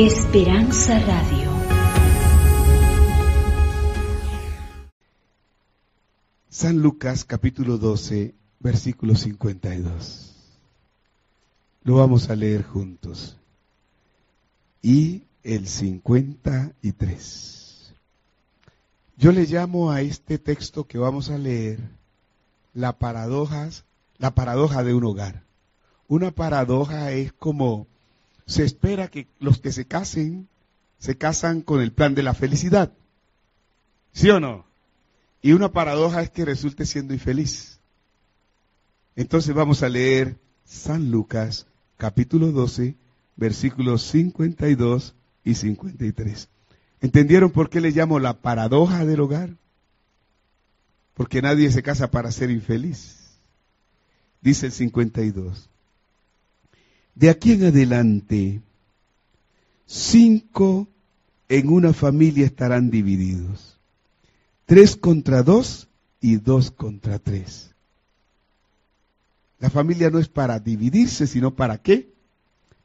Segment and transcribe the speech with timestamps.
[0.00, 1.50] Esperanza Radio.
[6.48, 10.36] San Lucas capítulo 12, versículo 52.
[11.82, 13.38] Lo vamos a leer juntos.
[14.82, 17.92] Y el 53.
[19.16, 21.80] Yo le llamo a este texto que vamos a leer
[22.72, 23.84] la paradojas,
[24.16, 25.42] la paradoja de un hogar.
[26.06, 27.88] Una paradoja es como
[28.48, 30.48] se espera que los que se casen
[30.98, 32.92] se casan con el plan de la felicidad.
[34.12, 34.64] ¿Sí o no?
[35.42, 37.78] Y una paradoja es que resulte siendo infeliz.
[39.14, 41.66] Entonces vamos a leer San Lucas
[41.98, 42.96] capítulo 12,
[43.36, 46.48] versículos 52 y 53.
[47.02, 49.50] ¿Entendieron por qué le llamo la paradoja del hogar?
[51.14, 53.28] Porque nadie se casa para ser infeliz.
[54.40, 55.67] Dice el 52.
[57.18, 58.60] De aquí en adelante,
[59.86, 60.86] cinco
[61.48, 63.76] en una familia estarán divididos.
[64.66, 65.88] Tres contra dos
[66.20, 67.74] y dos contra tres.
[69.58, 72.08] La familia no es para dividirse, sino para qué?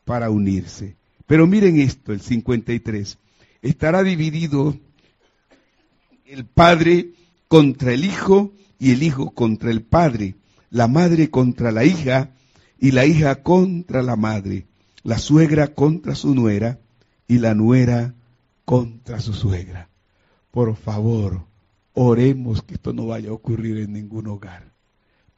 [0.03, 0.95] Para unirse.
[1.27, 3.19] Pero miren esto, el 53.
[3.61, 4.75] Estará dividido
[6.25, 7.11] el padre
[7.47, 10.33] contra el hijo y el hijo contra el padre,
[10.71, 12.31] la madre contra la hija
[12.83, 14.67] y la hija contra la madre,
[15.03, 16.81] la suegra contra su nuera
[17.29, 18.13] y la nuera
[18.65, 19.87] contra su suegra.
[20.51, 21.45] Por favor,
[21.93, 24.73] oremos que esto no vaya a ocurrir en ningún hogar.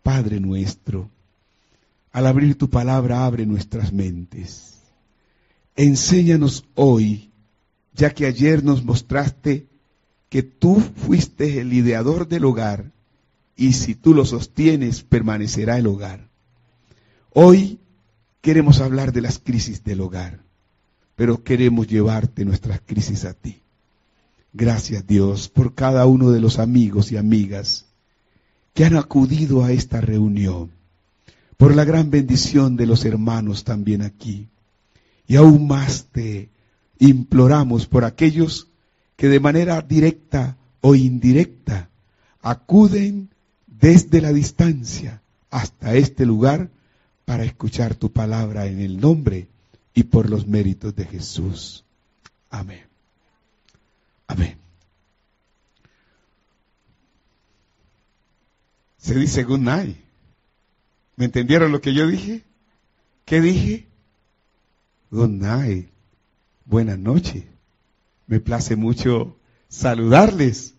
[0.02, 1.12] Padre nuestro,
[2.12, 4.80] al abrir tu palabra abre nuestras mentes.
[5.76, 7.30] Enséñanos hoy,
[7.94, 9.68] ya que ayer nos mostraste
[10.30, 12.92] que tú fuiste el ideador del hogar
[13.56, 16.34] y si tú lo sostienes permanecerá el hogar.
[17.38, 17.80] Hoy
[18.40, 20.40] queremos hablar de las crisis del hogar,
[21.18, 23.62] pero queremos llevarte nuestras crisis a ti.
[24.54, 27.88] Gracias Dios por cada uno de los amigos y amigas
[28.74, 30.72] que han acudido a esta reunión,
[31.58, 34.48] por la gran bendición de los hermanos también aquí.
[35.28, 36.48] Y aún más te
[37.00, 38.70] imploramos por aquellos
[39.18, 41.90] que de manera directa o indirecta
[42.42, 43.30] acuden
[43.68, 46.70] desde la distancia hasta este lugar
[47.26, 49.48] para escuchar tu palabra en el nombre
[49.94, 51.84] y por los méritos de Jesús.
[52.50, 52.86] Amén.
[54.28, 54.58] Amén.
[58.98, 59.98] Se dice good night.
[61.16, 62.44] ¿Me entendieron lo que yo dije?
[63.26, 63.88] ¿Qué dije?
[65.12, 65.90] Good night.
[66.66, 67.44] Buenas noches.
[68.28, 69.38] Me place mucho
[69.70, 70.74] saludarles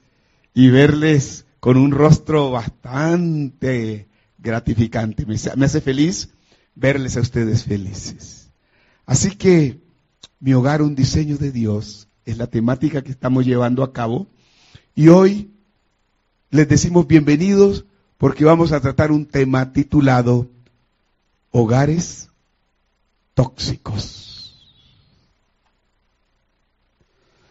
[0.55, 4.07] y verles con un rostro bastante
[4.39, 5.25] gratificante.
[5.27, 6.31] Me, hace feliz
[6.77, 8.51] verles a ustedes felices.
[9.07, 9.81] Así que
[10.39, 14.29] mi hogar, un diseño de Dios, es la temática que estamos llevando a cabo.
[14.95, 15.51] Y hoy
[16.51, 17.85] les decimos bienvenidos
[18.19, 20.49] porque vamos a tratar un tema titulado
[21.51, 22.29] Hogares
[23.35, 24.77] tóxicos.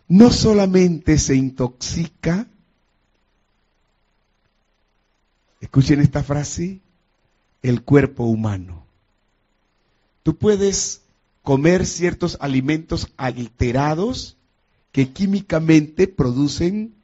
[0.07, 2.47] No solamente se intoxica,
[5.61, 6.79] escuchen esta frase,
[7.63, 8.84] el cuerpo humano.
[10.25, 11.03] Tú puedes
[11.43, 14.37] comer ciertos alimentos alterados
[14.91, 16.95] que químicamente producen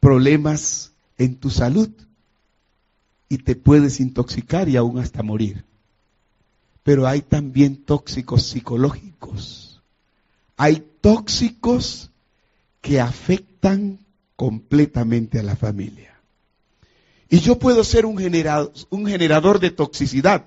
[0.00, 1.90] problemas en tu salud
[3.28, 5.64] y te puedes intoxicar y aún hasta morir.
[6.82, 9.80] Pero hay también tóxicos psicológicos.
[10.56, 12.10] Hay tóxicos
[12.80, 14.00] que afectan
[14.34, 16.18] completamente a la familia.
[17.28, 18.20] Y yo puedo ser un,
[18.90, 20.46] un generador de toxicidad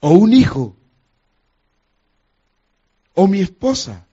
[0.00, 0.76] o un hijo,
[3.14, 4.06] o mi esposa.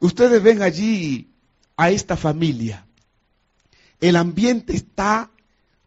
[0.00, 1.28] Ustedes ven allí
[1.76, 2.86] a esta familia.
[4.00, 5.30] El ambiente está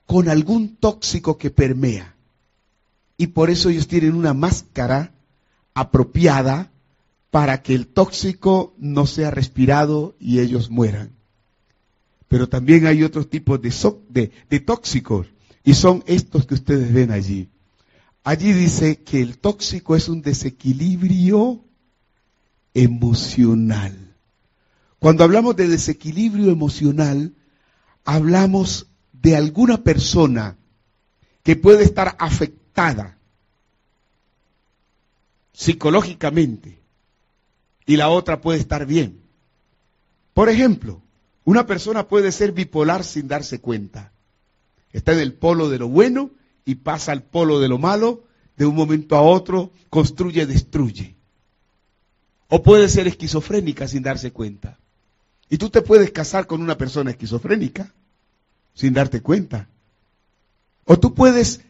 [0.06, 2.16] con algún tóxico que permea.
[3.18, 5.12] Y por eso ellos tienen una máscara
[5.74, 6.71] apropiada
[7.31, 11.12] para que el tóxico no sea respirado y ellos mueran.
[12.27, 15.27] Pero también hay otros tipos de, de, tóxicos
[15.63, 17.50] y son estos que ustedes ven allí.
[18.24, 21.64] Allí dice que el tóxico es un desequilibrio
[22.74, 24.16] emocional.
[25.00, 27.34] Cuando hablamos de desequilibrio emocional,
[28.06, 30.56] hablamos de alguna persona
[31.44, 33.18] que puede estar afectada
[35.52, 36.80] psicológicamente
[37.86, 39.22] y la otra puede estar bien.
[40.34, 41.02] Por ejemplo,
[41.44, 44.14] una persona puede ser bipolar sin darse cuenta.
[44.94, 46.31] Está en el polo de lo bueno
[46.65, 48.24] y pasa al polo de lo malo,
[48.57, 51.15] de un momento a otro, construye, destruye.
[52.48, 54.77] O puede ser esquizofrénica sin darse cuenta.
[55.50, 57.92] Y tú te puedes casar con una persona esquizofrénica
[58.74, 59.68] sin darte cuenta.
[60.86, 61.62] O tú puedes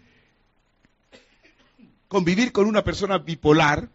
[2.07, 3.90] convivir con una persona bipolar,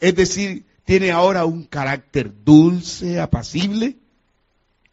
[0.00, 3.96] es decir, tiene ahora un carácter dulce, apacible,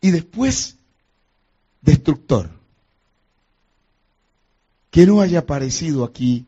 [0.02, 0.78] y después
[1.82, 2.50] destructor.
[4.96, 6.46] Que no haya aparecido aquí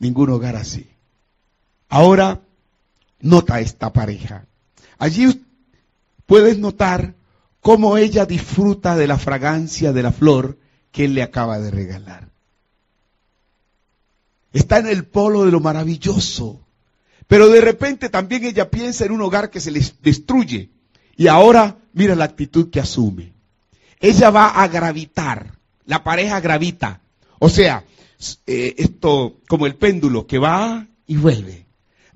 [0.00, 0.90] ningún hogar así.
[1.88, 2.40] Ahora,
[3.20, 4.44] nota esta pareja.
[4.98, 5.40] Allí
[6.26, 7.14] puedes notar
[7.60, 10.58] cómo ella disfruta de la fragancia de la flor
[10.90, 12.28] que él le acaba de regalar.
[14.52, 16.58] Está en el polo de lo maravilloso.
[17.28, 20.70] Pero de repente también ella piensa en un hogar que se les destruye.
[21.16, 23.32] Y ahora mira la actitud que asume.
[24.00, 25.52] Ella va a gravitar.
[25.84, 27.02] La pareja gravita.
[27.38, 27.84] O sea,
[28.46, 31.66] eh, esto como el péndulo que va y vuelve.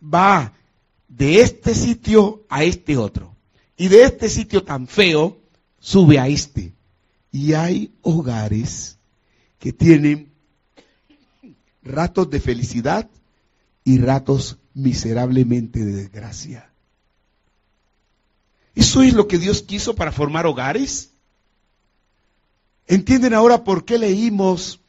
[0.02, 0.52] Va
[1.08, 3.34] de este sitio a este otro.
[3.76, 5.38] Y de este sitio tan feo
[5.78, 6.72] sube a este.
[7.32, 8.98] Y hay hogares
[9.58, 10.30] que tienen
[11.82, 13.08] ratos de felicidad
[13.84, 16.70] y ratos miserablemente de desgracia.
[18.74, 21.10] ¿Eso es lo que Dios quiso para formar hogares?
[22.86, 24.80] ¿Entienden ahora por qué leímos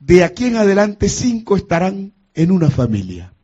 [0.00, 3.34] de aquí en adelante cinco estarán en una familia?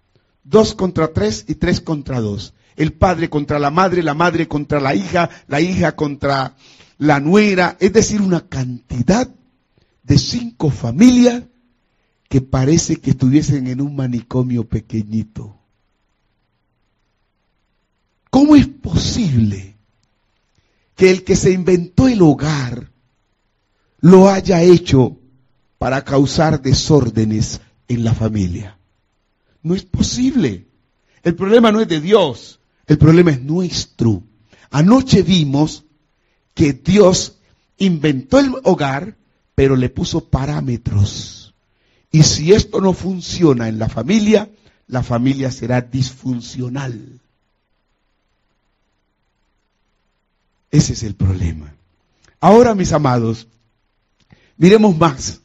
[0.43, 2.55] Dos contra tres y tres contra dos.
[2.75, 6.57] El padre contra la madre, la madre contra la hija, la hija contra
[6.99, 7.77] la nuera.
[7.79, 9.29] Es decir, una cantidad
[10.03, 11.45] de cinco familias
[12.29, 15.59] que parece que estuviesen en un manicomio pequeñito.
[18.31, 19.77] ¿Cómo es posible
[20.95, 22.91] que el que se inventó el hogar
[24.01, 25.19] lo haya hecho
[25.79, 28.79] para causar desórdenes en la familia?
[29.63, 30.67] No es posible.
[31.23, 34.23] El problema no es de Dios, el problema es nuestro.
[34.71, 35.85] Anoche vimos
[36.55, 37.39] que Dios
[37.79, 39.17] inventó el hogar,
[39.55, 41.47] pero le puso parámetros
[42.17, 44.51] y si esto no funciona en la familia,
[44.87, 47.21] la familia será disfuncional.
[50.71, 51.75] Ese es el problema.
[52.41, 53.49] Ahora, mis amados,
[54.57, 55.43] miremos más.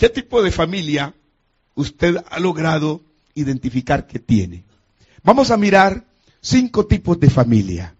[0.00, 1.12] ¿Qué tipo de familia
[1.74, 3.02] usted ha logrado
[3.34, 4.64] identificar que tiene?
[5.22, 6.06] Vamos a mirar
[6.40, 7.94] cinco tipos de familia.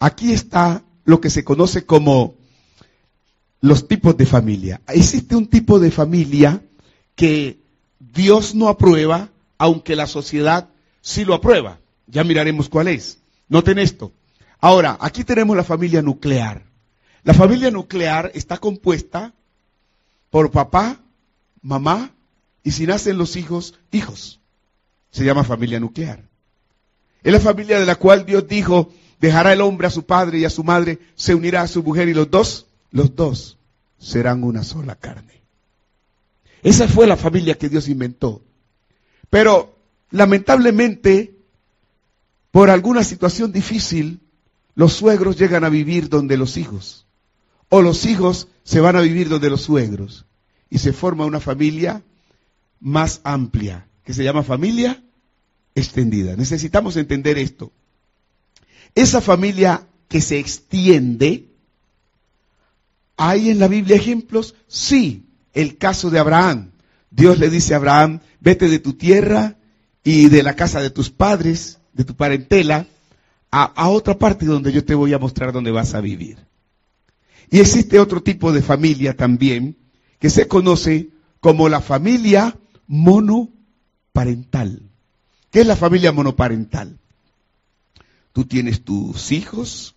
[0.00, 2.34] Aquí está lo que se conoce como
[3.60, 4.80] los tipos de familia.
[4.88, 6.64] Existe un tipo de familia
[7.14, 7.60] que
[8.00, 10.68] Dios no aprueba, aunque la sociedad
[11.00, 11.78] sí lo aprueba.
[12.08, 13.18] Ya miraremos cuál es.
[13.48, 14.10] Noten esto.
[14.58, 16.64] Ahora, aquí tenemos la familia nuclear.
[17.22, 19.32] La familia nuclear está compuesta
[20.30, 20.98] por papá,
[21.62, 22.12] mamá
[22.62, 24.40] y si nacen los hijos, hijos.
[25.10, 26.22] Se llama familia nuclear.
[27.22, 30.44] Es la familia de la cual Dios dijo, dejará el hombre a su padre y
[30.44, 33.58] a su madre, se unirá a su mujer y los dos los dos
[33.98, 35.42] serán una sola carne.
[36.62, 38.42] Esa fue la familia que Dios inventó.
[39.28, 39.76] Pero
[40.10, 41.36] lamentablemente,
[42.50, 44.20] por alguna situación difícil,
[44.74, 47.06] los suegros llegan a vivir donde los hijos.
[47.68, 50.26] O los hijos se van a vivir donde los suegros.
[50.70, 52.02] Y se forma una familia
[52.80, 55.02] más amplia, que se llama familia
[55.74, 56.36] extendida.
[56.36, 57.72] Necesitamos entender esto.
[58.94, 61.50] Esa familia que se extiende
[63.22, 64.54] ¿Hay en la Biblia ejemplos?
[64.66, 66.70] Sí, el caso de Abraham.
[67.10, 69.56] Dios le dice a Abraham, vete de tu tierra
[70.02, 72.86] y de la casa de tus padres, de tu parentela,
[73.50, 76.38] a, otra parte donde yo te voy a mostrar dónde vas a vivir.
[77.50, 79.76] Y existe otro tipo de familia también
[80.20, 81.08] que se conoce
[81.40, 84.82] como la familia monoparental.
[85.50, 86.98] ¿Qué es la familia monoparental?
[88.32, 89.96] Tú tienes tus hijos,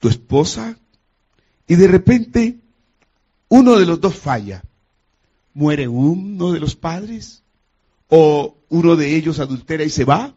[0.00, 0.76] tu esposa,
[1.68, 2.58] y de repente
[3.48, 4.64] uno de los dos falla.
[5.52, 7.42] Muere uno de los padres,
[8.08, 10.34] o uno de ellos adultera y se va,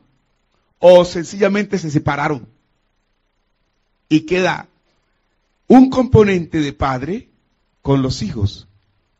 [0.80, 2.48] o sencillamente se separaron.
[4.10, 4.68] Y queda
[5.68, 7.30] un componente de padre
[7.82, 8.68] con los hijos.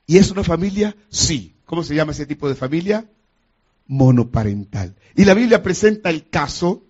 [0.08, 0.96] ¿Y es una familia?
[1.10, 1.56] Sí.
[1.66, 3.10] ¿Cómo se llama ese tipo de familia?
[3.88, 4.96] Monoparental.
[5.16, 6.84] Y la Biblia presenta el caso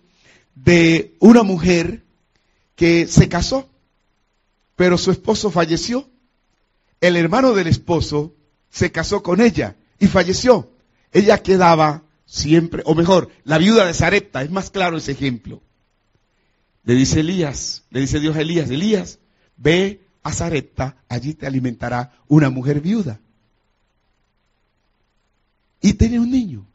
[0.54, 2.02] de una mujer
[2.76, 3.68] que se casó
[4.76, 6.08] pero su esposo falleció.
[7.00, 8.34] El hermano del esposo
[8.70, 10.70] se casó con ella y falleció.
[11.12, 15.62] Ella quedaba siempre, o mejor, la viuda de Sarepta, es más claro ese ejemplo.
[16.84, 19.18] Le dice Elías, le dice Dios a Elías, Elías,
[19.56, 23.20] ve a Sarepta, allí te alimentará una mujer viuda.
[25.82, 26.66] Y tenía un niño.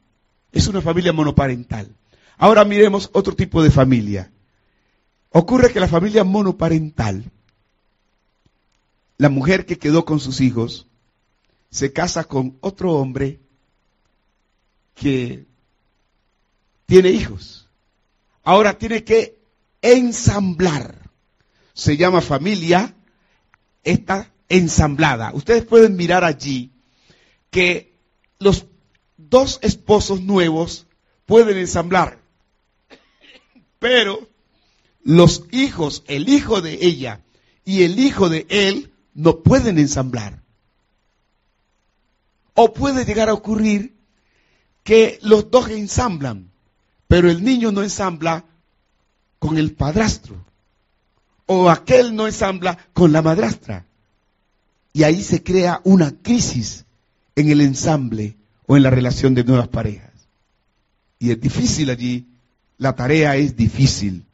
[0.51, 1.94] Es una familia monoparental.
[2.38, 4.32] Ahora miremos otro tipo de familia.
[5.32, 7.32] Ocurre que la familia monoparental,
[9.18, 10.88] la mujer que quedó con sus hijos,
[11.72, 13.39] se casa con otro hombre
[14.94, 15.46] que
[16.86, 17.68] tiene hijos.
[18.44, 19.39] Ahora tiene que
[19.82, 21.10] ensamblar.
[21.74, 22.96] Se llama familia
[23.83, 25.31] esta ensamblada.
[25.33, 26.71] Ustedes pueden mirar allí
[27.50, 27.93] que
[28.39, 28.65] los
[29.17, 30.88] dos esposos nuevos
[31.25, 32.19] pueden ensamblar,
[33.77, 34.27] pero
[35.03, 37.21] los hijos, el hijo de ella
[37.65, 40.41] y el hijo de él, no pueden ensamblar.
[42.53, 43.95] O puede llegar a ocurrir
[44.83, 46.51] que los dos ensamblan,
[47.07, 48.45] pero el niño no ensambla
[49.39, 50.43] con el padrastro.
[51.51, 53.84] O aquel no ensambla con la madrastra.
[54.94, 56.86] Y ahí se crea una crisis
[57.36, 58.36] en el ensamble
[58.68, 60.12] o en la relación de nuevas parejas.
[61.18, 62.27] Y es difícil allí,
[62.77, 64.25] la tarea es difícil.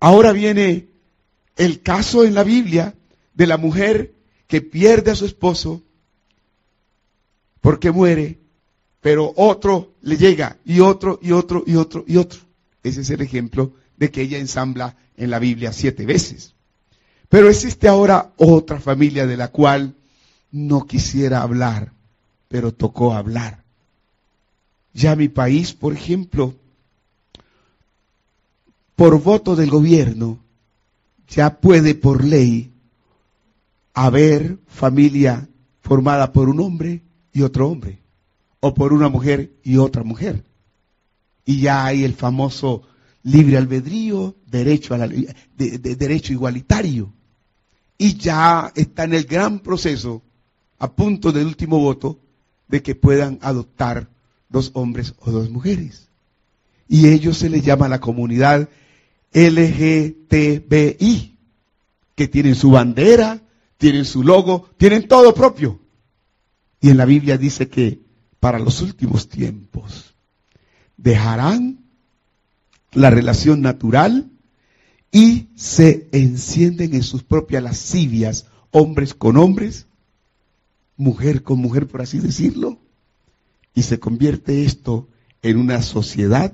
[0.00, 0.88] Ahora viene
[1.56, 2.94] el caso en la Biblia
[3.32, 4.12] de la mujer
[4.48, 5.80] que pierde a su esposo
[7.62, 8.38] porque muere,
[9.00, 12.40] pero otro le llega y otro y otro y otro y otro.
[12.82, 16.54] Ese es el ejemplo de que ella ensambla en la Biblia siete veces.
[17.28, 19.94] Pero existe ahora otra familia de la cual
[20.50, 21.92] no quisiera hablar,
[22.48, 23.62] pero tocó hablar.
[24.94, 26.54] Ya mi país, por ejemplo,
[28.96, 30.38] por voto del gobierno,
[31.28, 32.72] ya puede por ley
[33.92, 35.48] haber familia
[35.82, 37.98] formada por un hombre y otro hombre,
[38.60, 40.44] o por una mujer y otra mujer.
[41.44, 42.82] Y ya hay el famoso
[43.30, 47.12] libre albedrío, derecho, a la, de, derecho igualitario.
[47.96, 50.22] Y ya está en el gran proceso,
[50.78, 52.18] a punto del último voto,
[52.68, 54.08] de que puedan adoptar
[54.48, 56.08] dos hombres o dos mujeres.
[56.88, 58.68] Y ellos se les llama la comunidad
[59.32, 61.36] LGTBI,
[62.14, 63.40] que tienen su bandera,
[63.76, 65.80] tienen su logo, tienen todo propio.
[66.80, 68.00] Y en la Biblia dice que
[68.40, 70.14] para los últimos tiempos
[70.96, 71.87] dejarán
[72.98, 74.30] la relación natural
[75.12, 79.86] y se encienden en sus propias lascivias, hombres con hombres,
[80.96, 82.78] mujer con mujer, por así decirlo,
[83.72, 85.08] y se convierte esto
[85.42, 86.52] en una sociedad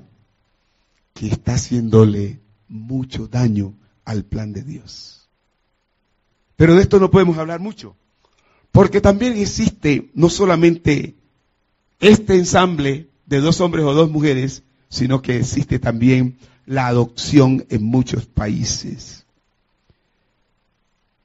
[1.13, 3.73] que está haciéndole mucho daño
[4.03, 5.27] al plan de Dios.
[6.55, 7.95] Pero de esto no podemos hablar mucho,
[8.71, 11.15] porque también existe no solamente
[11.99, 17.83] este ensamble de dos hombres o dos mujeres, sino que existe también la adopción en
[17.83, 19.25] muchos países.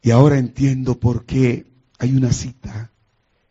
[0.02, 1.66] Y ahora entiendo por qué
[1.98, 2.90] hay una cita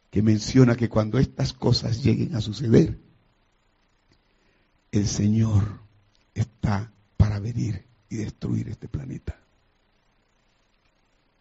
[0.09, 2.97] que menciona que cuando estas cosas lleguen a suceder,
[4.91, 5.79] el Señor
[6.33, 9.37] está para venir y destruir este planeta.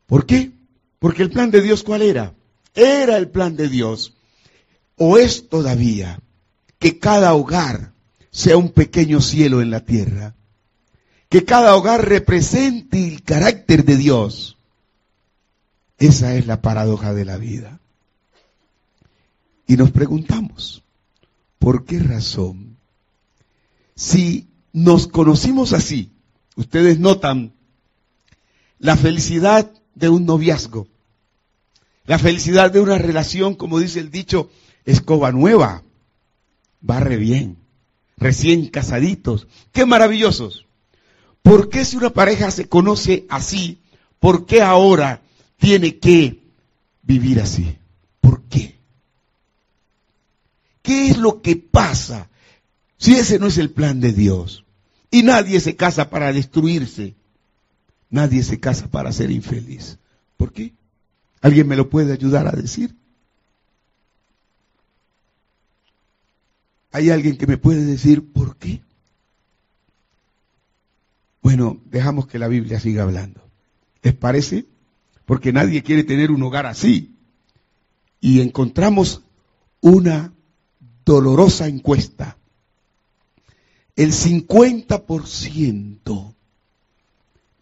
[0.07, 0.53] ¿Por qué?
[0.99, 2.35] Porque el plan de Dios, ¿cuál era?
[2.75, 4.15] Era el plan de Dios,
[4.97, 6.21] o es todavía,
[6.79, 7.93] que cada hogar
[8.39, 10.37] sea un pequeño cielo en la tierra,
[11.29, 14.57] que cada hogar represente el carácter de Dios.
[15.99, 17.81] Esa es la paradoja de la vida.
[19.67, 20.85] Y nos preguntamos,
[21.59, 22.77] ¿por qué razón?
[23.97, 26.13] Si nos conocimos así,
[26.55, 27.55] ustedes notan
[28.79, 30.87] la felicidad de un noviazgo,
[32.07, 34.49] la felicidad de una relación, como dice el dicho,
[34.85, 35.83] escoba nueva,
[36.81, 37.58] barre bien
[38.19, 39.47] recién casaditos.
[39.73, 40.67] ¡Qué maravillosos!
[41.43, 43.79] ¿Por qué si una pareja se conoce así,
[44.19, 45.23] por qué ahora
[45.57, 46.43] tiene que
[47.03, 47.77] vivir así?
[48.21, 48.77] ¿Por qué?
[50.83, 52.29] ¿Qué es lo que pasa
[52.99, 54.65] si ese no es el plan de Dios?
[55.11, 57.15] Y nadie se casa para destruirse.
[58.11, 59.99] Nadie se casa para ser infeliz.
[60.37, 60.73] ¿Por qué?
[61.41, 62.95] ¿Alguien me lo puede ayudar a decir?
[66.99, 68.81] ¿Hay alguien que me puede decir por qué?
[71.43, 73.41] Bueno, dejamos que la Biblia siga hablando.
[74.03, 74.67] ¿Les parece?
[75.25, 77.15] Porque nadie quiere tener un hogar así.
[78.21, 79.23] Y encontramos
[79.81, 80.33] una
[81.05, 82.37] dolorosa encuesta.
[83.95, 86.35] El 50%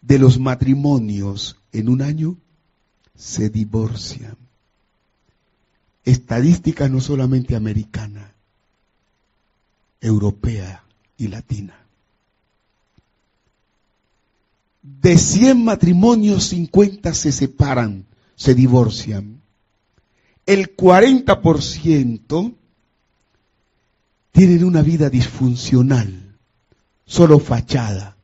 [0.01, 2.37] de los matrimonios en un año
[3.15, 4.35] se divorcian.
[6.05, 8.33] Estadística no solamente americana,
[10.01, 10.83] europea
[11.17, 11.75] y latina.
[14.81, 19.41] De 100 matrimonios, 50 se separan, se divorcian.
[20.45, 22.55] El 40%
[24.31, 26.35] tienen una vida disfuncional,
[27.05, 28.15] solo fachada,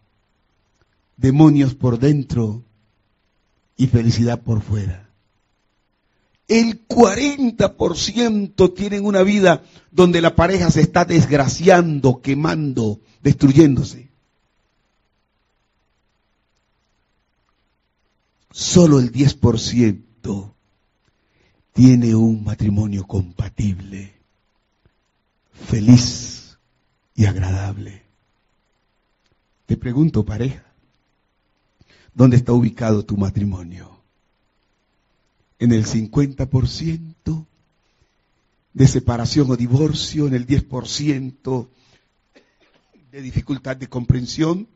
[1.17, 2.63] demonios por dentro
[3.75, 5.02] y felicidad por fuera.
[6.53, 14.11] El 40% tienen una vida donde la pareja se está desgraciando, quemando, destruyéndose.
[18.51, 20.53] Solo el 10%
[21.73, 24.13] tiene un matrimonio compatible,
[25.53, 26.59] feliz
[27.15, 28.03] y agradable.
[29.65, 30.63] Te pregunto, pareja,
[32.13, 33.92] ¿dónde está ubicado tu matrimonio?
[35.63, 37.45] ¿En el 50%
[38.73, 40.27] de separación o divorcio?
[40.27, 41.67] ¿En el 10%
[43.09, 44.67] de dificultad de comprensión?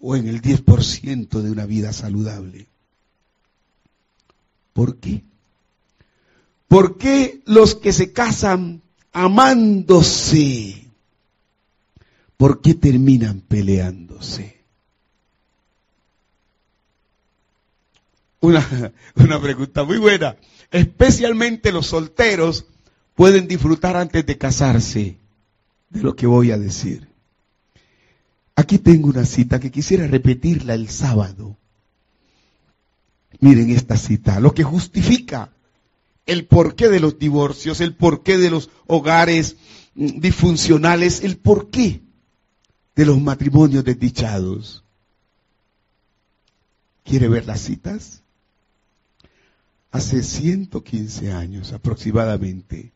[0.00, 2.66] ¿O en el 10% de una vida saludable?
[4.72, 5.22] ¿Por qué?
[6.66, 8.80] ¿Por qué los que se casan
[9.12, 10.88] amándose?
[12.38, 14.61] ¿Por qué terminan peleándose?
[19.14, 20.36] Una, pregunta muy buena.
[20.72, 22.66] Especialmente los solteros
[23.14, 25.16] pueden disfrutar antes de casarse
[25.90, 27.08] de lo que voy a decir.
[28.56, 31.56] Aquí tengo una cita que quisiera repetirla el sábado.
[33.38, 35.52] Miren esta cita, lo que justifica
[36.26, 39.56] el porqué de los divorcios, el porqué de los hogares
[39.94, 42.02] mm, disfuncionales, el porqué
[42.96, 44.82] de los matrimonios desdichados.
[47.04, 48.21] ¿Quiere ver las citas?
[49.92, 52.92] Hace 115 años aproximadamente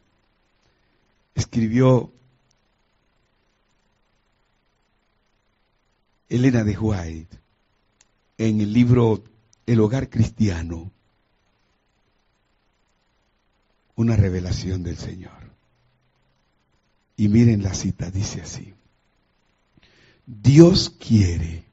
[1.35, 2.11] escribió
[6.31, 7.39] Elena de White
[8.39, 9.23] en el libro
[9.67, 10.91] El hogar cristiano
[13.97, 15.51] una revelación del Señor.
[17.17, 18.75] Y miren la cita, dice así.
[20.27, 21.65] Dios quiere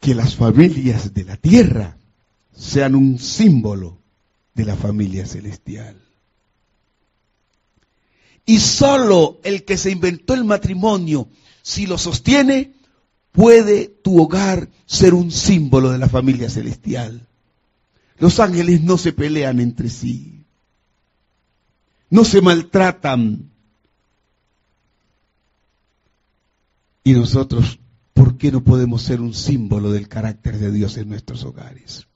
[0.00, 1.96] que las familias de la tierra
[2.56, 3.98] sean un símbolo
[4.54, 6.00] de la familia celestial.
[8.46, 11.28] Y solo el que se inventó el matrimonio,
[11.62, 12.74] si lo sostiene,
[13.32, 17.26] puede tu hogar ser un símbolo de la familia celestial.
[18.18, 20.44] Los ángeles no se pelean entre sí.
[22.10, 23.50] No se maltratan.
[27.02, 27.78] Y nosotros,
[28.12, 32.06] ¿por qué no podemos ser un símbolo del carácter de Dios en nuestros hogares?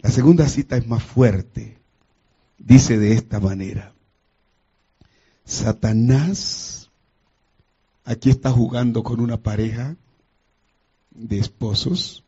[0.00, 1.78] La segunda cita es más fuerte.
[2.58, 3.94] Dice de esta manera.
[5.44, 6.90] Satanás
[8.04, 9.96] aquí está jugando con una pareja
[11.10, 12.24] de esposos.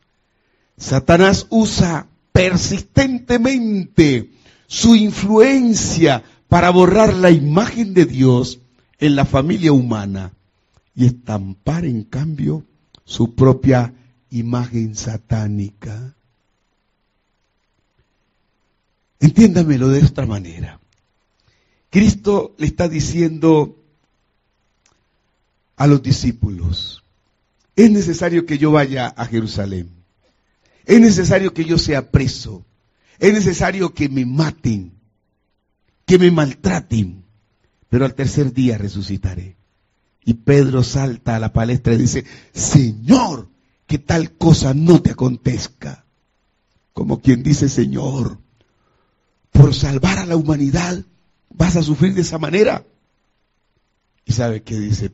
[0.77, 4.31] Satanás usa persistentemente
[4.67, 8.59] su influencia para borrar la imagen de Dios
[8.99, 10.33] en la familia humana
[10.95, 12.65] y estampar en cambio
[13.05, 13.93] su propia
[14.29, 16.15] imagen satánica.
[19.21, 20.81] Entiéndamelo de esta manera.
[21.89, 23.81] Cristo le está diciendo
[25.77, 27.03] a los discípulos,
[27.75, 30.01] es necesario que yo vaya a Jerusalén
[30.85, 32.65] es necesario que yo sea preso.
[33.19, 34.93] Es necesario que me maten,
[36.05, 37.23] que me maltraten.
[37.89, 39.57] Pero al tercer día resucitaré.
[40.23, 43.49] Y Pedro salta a la palestra y dice, Señor,
[43.87, 46.05] que tal cosa no te acontezca.
[46.93, 48.39] Como quien dice, Señor,
[49.51, 51.03] por salvar a la humanidad,
[51.49, 52.85] vas a sufrir de esa manera.
[54.25, 55.11] Y sabe qué dice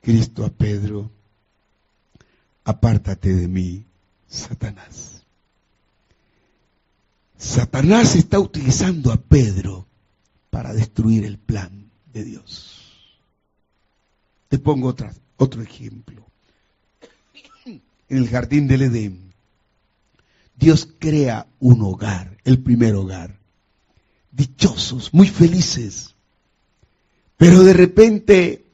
[0.00, 1.10] Cristo a Pedro,
[2.64, 3.84] apártate de mí,
[4.28, 5.22] Satanás.
[7.38, 9.86] Satanás está utilizando a Pedro
[10.50, 12.82] para destruir el plan de Dios.
[14.48, 14.94] Te pongo
[15.36, 16.24] otro ejemplo.
[18.08, 19.32] En el jardín del Edén,
[20.54, 23.35] Dios crea un hogar, el primer hogar.
[24.36, 26.14] Dichosos, muy felices.
[27.38, 28.66] Pero de repente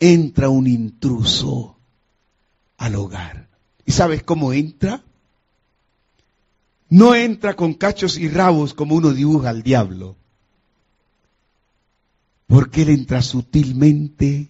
[0.00, 1.76] entra un intruso
[2.76, 3.48] al hogar.
[3.84, 5.04] ¿Y sabes cómo entra?
[6.88, 10.16] No entra con cachos y rabos como uno dibuja al diablo.
[12.48, 14.48] Porque Él entra sutilmente,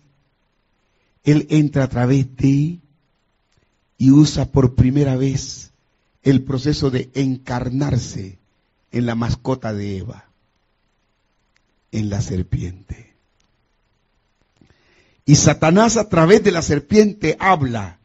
[1.25, 2.81] Él entra a través de ti
[3.99, 5.73] y usa por primera vez
[6.23, 8.39] el proceso de encarnarse
[8.93, 10.27] en la mascota de Eva,
[11.93, 13.15] en la serpiente.
[15.25, 17.99] Y Satanás a través de la serpiente habla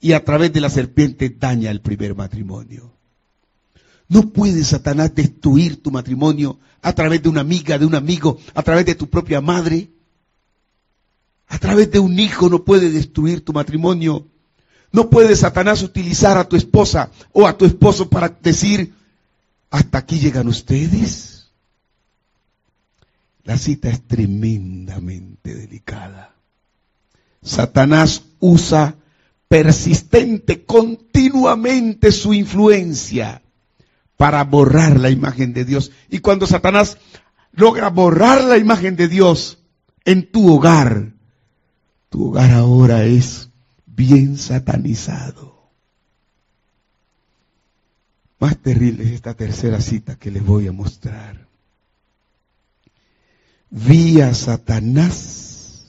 [0.00, 2.92] y a través de la serpiente daña el primer matrimonio.
[4.08, 8.62] No puede Satanás destruir tu matrimonio a través de una amiga, de un amigo, a
[8.62, 9.90] través de tu propia madre.
[11.46, 14.26] A través de un hijo no puede destruir tu matrimonio.
[14.90, 18.92] No puede Satanás utilizar a tu esposa o a tu esposo para decir,
[19.72, 21.50] hasta aquí llegan ustedes.
[23.42, 26.34] La cita es tremendamente delicada.
[27.42, 28.96] Satanás usa
[29.48, 33.42] persistente, continuamente su influencia
[34.18, 35.90] para borrar la imagen de Dios.
[36.10, 36.98] Y cuando Satanás
[37.52, 39.58] logra borrar la imagen de Dios
[40.04, 41.14] en tu hogar,
[42.10, 43.48] tu hogar ahora es
[43.86, 45.51] bien satanizado.
[48.42, 51.46] Más terrible es esta tercera cita que les voy a mostrar.
[53.70, 55.84] Vi a Satanás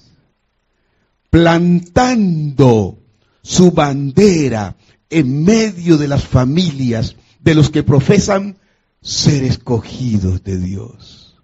[1.32, 3.00] plantando
[3.42, 4.76] su bandera
[5.10, 8.58] en medio de las familias de los que profesan
[9.02, 11.36] ser escogidos de Dios.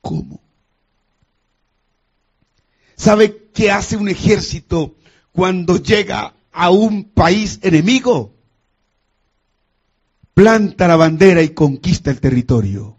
[0.00, 0.40] ¿Cómo?
[2.94, 4.94] ¿Sabe qué hace un ejército
[5.32, 8.37] cuando llega a un país enemigo?
[10.38, 12.96] Planta la bandera y conquista el territorio.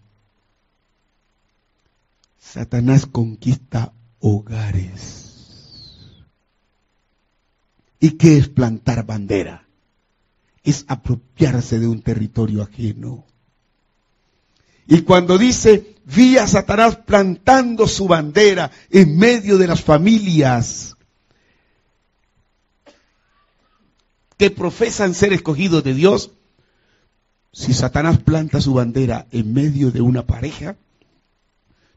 [2.38, 6.17] Satanás conquista hogares.
[7.97, 9.65] ¿Y qué es plantar bandera?
[10.65, 13.23] Es apropiarse de un territorio ajeno.
[14.86, 20.97] Y cuando dice, vi a Satanás plantando su bandera en medio de las familias
[24.36, 26.32] que profesan ser escogidos de Dios,
[27.52, 30.76] si Satanás planta su bandera en medio de una pareja,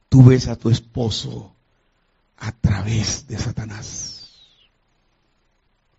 [0.09, 1.55] tú ves a tu esposo
[2.39, 4.31] a través de Satanás.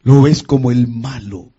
[0.01, 1.51] Lo ves como el malo.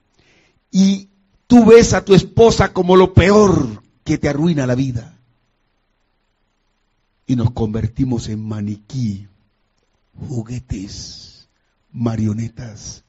[0.71, 1.09] Y
[1.47, 5.19] tú ves a tu esposa como lo peor que te arruina la vida.
[7.27, 9.29] Y nos convertimos en maniquí,
[10.29, 11.49] juguetes,
[11.91, 13.05] marionetas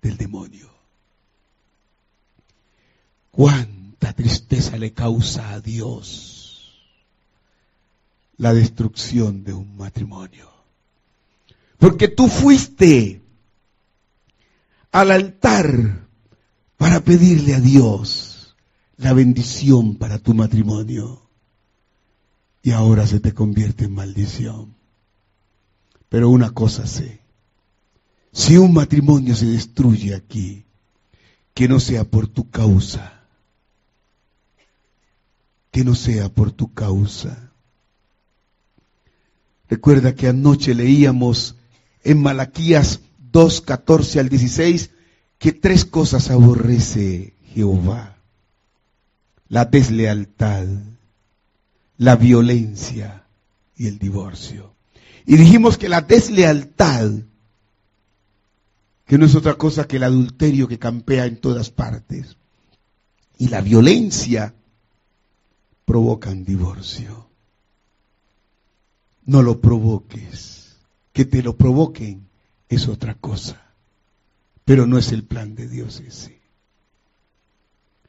[0.00, 0.70] del demonio.
[3.98, 6.78] Cuánta tristeza le causa a Dios
[8.36, 10.48] la destrucción de un matrimonio.
[11.78, 13.20] Porque tú fuiste
[14.92, 16.06] al altar
[16.76, 18.54] para pedirle a Dios
[18.98, 21.22] la bendición para tu matrimonio.
[22.62, 24.76] Y ahora se te convierte en maldición.
[26.08, 27.20] Pero una cosa sé,
[28.32, 30.64] si un matrimonio se destruye aquí,
[31.52, 33.17] que no sea por tu causa,
[35.78, 37.52] que no sea por tu causa.
[39.70, 41.54] Recuerda que anoche leíamos
[42.02, 42.98] en Malaquías
[43.30, 44.90] 2, 14 al 16,
[45.38, 48.16] que tres cosas aborrece Jehová.
[49.48, 50.66] La deslealtad,
[51.96, 53.22] la violencia
[53.76, 54.74] y el divorcio.
[55.26, 57.08] Y dijimos que la deslealtad,
[59.06, 62.36] que no es otra cosa que el adulterio que campea en todas partes,
[63.38, 64.56] y la violencia
[65.88, 67.30] provocan divorcio.
[69.24, 70.76] No lo provoques,
[71.14, 72.28] que te lo provoquen
[72.68, 73.72] es otra cosa.
[74.66, 76.42] Pero no es el plan de Dios ese.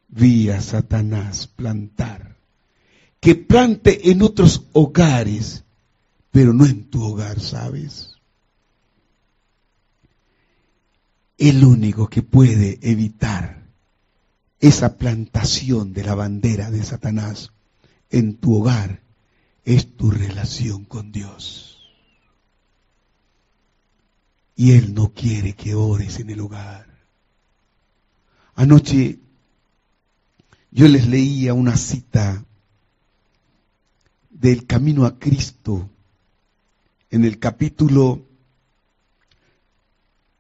[0.10, 2.36] Vi a Satanás plantar.
[3.22, 5.64] Que plante en otros hogares,
[6.32, 8.18] pero no en tu hogar, ¿sabes?
[11.38, 13.64] El único que puede evitar
[14.60, 17.54] esa plantación de la bandera de Satanás
[18.10, 19.02] en tu hogar
[19.66, 21.70] es tu relación con Dios
[24.56, 26.86] y Él no quiere que ores en el hogar.
[28.56, 29.20] Anoche
[30.72, 32.44] yo les leía una cita
[34.30, 35.90] del camino a Cristo
[37.10, 38.26] en el capítulo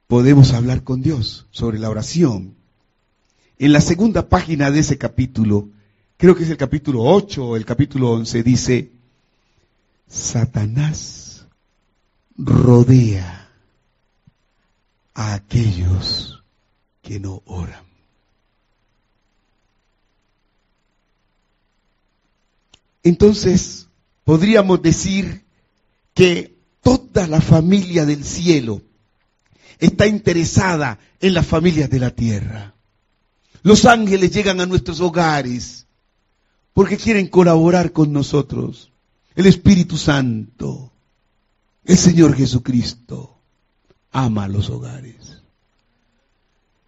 [0.10, 2.56] Podemos hablar con Dios sobre la oración.
[3.60, 5.70] En la segunda página de ese capítulo,
[6.20, 8.92] creo que es el capítulo 8 o el capítulo 11, dice,
[10.06, 11.46] Satanás
[12.38, 13.50] rodea
[15.14, 16.44] a aquellos
[17.02, 17.86] que no oran.
[23.02, 23.88] Entonces,
[24.26, 25.46] podríamos decir
[26.14, 26.54] que
[26.84, 28.82] toda la familia del cielo
[29.80, 32.74] está interesada en las familias de la tierra.
[33.64, 35.79] Los ángeles llegan a nuestros hogares
[36.74, 38.92] porque quieren colaborar con nosotros.
[39.36, 40.92] El Espíritu Santo,
[41.86, 43.38] el Señor Jesucristo
[44.12, 45.42] ama los hogares.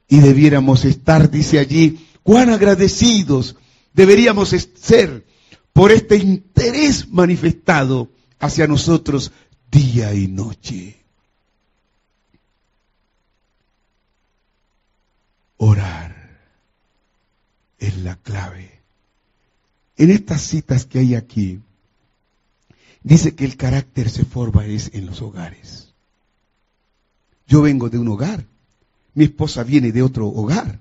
[0.08, 3.56] Y debiéramos estar, dice allí, cuán agradecidos
[3.94, 5.26] deberíamos ser
[5.74, 9.32] por este interés manifestado hacia nosotros
[9.70, 10.98] día y noche.
[15.58, 16.40] Orar
[17.78, 18.81] es la clave.
[20.02, 21.60] En estas citas que hay aquí,
[23.04, 25.94] dice que el carácter se forma es en los hogares.
[27.46, 28.44] Yo vengo de un hogar,
[29.14, 30.80] mi esposa viene de otro hogar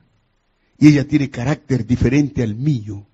[0.79, 3.05] y ella tiene carácter diferente al mío.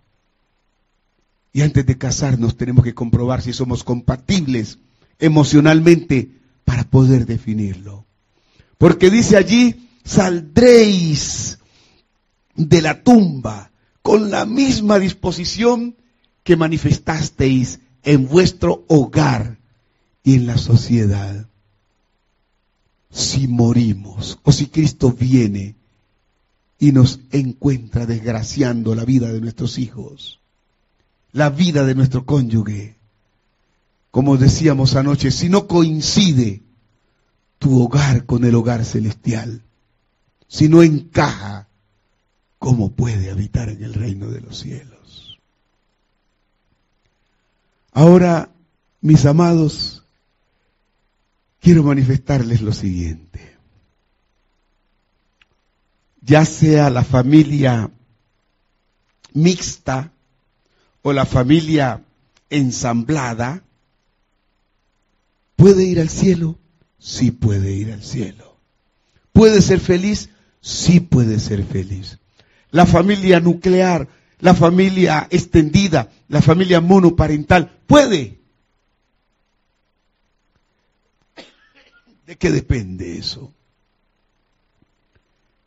[1.52, 4.78] Y antes de casarnos tenemos que comprobar si somos compatibles
[5.18, 6.30] emocionalmente
[6.64, 8.04] para poder definirlo.
[8.78, 11.58] Porque dice allí, saldréis
[12.54, 13.72] de la tumba
[14.06, 15.96] con la misma disposición
[16.44, 19.58] que manifestasteis en vuestro hogar
[20.22, 21.48] y en la sociedad.
[23.10, 25.74] Si morimos o si Cristo viene
[26.78, 30.38] y nos encuentra desgraciando la vida de nuestros hijos,
[31.32, 32.94] la vida de nuestro cónyuge,
[34.12, 36.62] como decíamos anoche, si no coincide
[37.58, 39.62] tu hogar con el hogar celestial,
[40.46, 41.65] si no encaja,
[42.66, 45.38] ¿cómo puede habitar en el reino de los cielos?
[47.92, 48.50] Ahora,
[49.00, 50.02] mis amados,
[51.60, 53.56] quiero manifestarles lo siguiente.
[56.22, 57.88] Ya sea la familia
[59.32, 60.10] mixta
[61.02, 62.02] o la familia
[62.50, 63.62] ensamblada,
[65.54, 66.58] ¿puede ir al cielo?
[66.98, 68.56] Sí puede ir al cielo.
[69.32, 70.30] ¿Puede ser feliz?
[70.60, 72.18] sí puede ser feliz.
[72.70, 74.08] La familia nuclear,
[74.40, 78.38] la familia extendida, la familia monoparental, puede.
[82.26, 83.52] ¿De qué depende eso?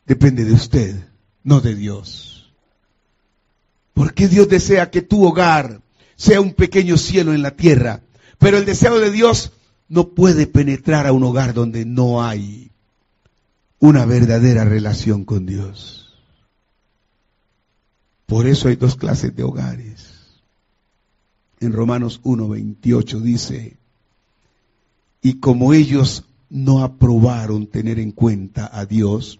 [0.06, 1.08] Depende de usted,
[1.44, 2.52] no de Dios.
[3.94, 5.82] Porque Dios desea que tu hogar
[6.16, 8.02] sea un pequeño cielo en la tierra.
[8.40, 9.52] Pero el deseo de Dios
[9.88, 12.72] no puede penetrar a un hogar donde no hay
[13.80, 16.09] una verdadera relación con Dios.
[18.30, 20.14] Por eso hay dos clases de hogares.
[21.60, 23.78] En Romanos 1.28 dice,
[25.24, 29.40] y como ellos no aprobaron tener en cuenta a Dios,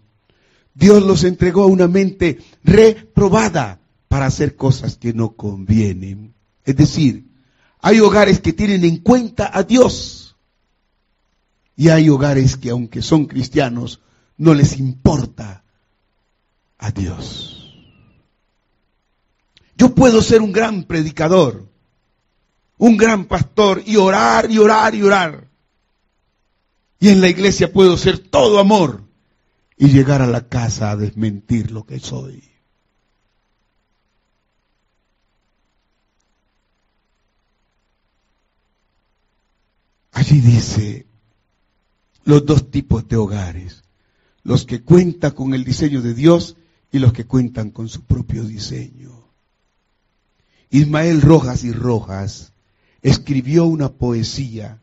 [0.74, 6.34] Dios los entregó a una mente reprobada para hacer cosas que no convienen.
[6.66, 7.28] Es decir,
[7.82, 10.36] hay hogares que tienen en cuenta a Dios
[11.76, 14.02] y hay hogares que aunque son cristianos
[14.36, 15.64] no les importa
[16.80, 17.59] a Dios.
[19.80, 21.66] Yo puedo ser un gran predicador,
[22.78, 25.48] un gran pastor y orar y orar y orar.
[27.00, 29.06] Y en la iglesia puedo ser todo amor
[29.78, 32.44] y llegar a la casa a desmentir lo que soy.
[40.12, 41.08] Allí dice
[42.26, 43.84] los dos tipos de hogares
[44.44, 46.58] los que cuentan con el diseño de Dios
[46.92, 49.19] y los que cuentan con su propio diseño.
[50.70, 52.52] Ismael Rojas y Rojas
[53.02, 54.80] escribió una poesía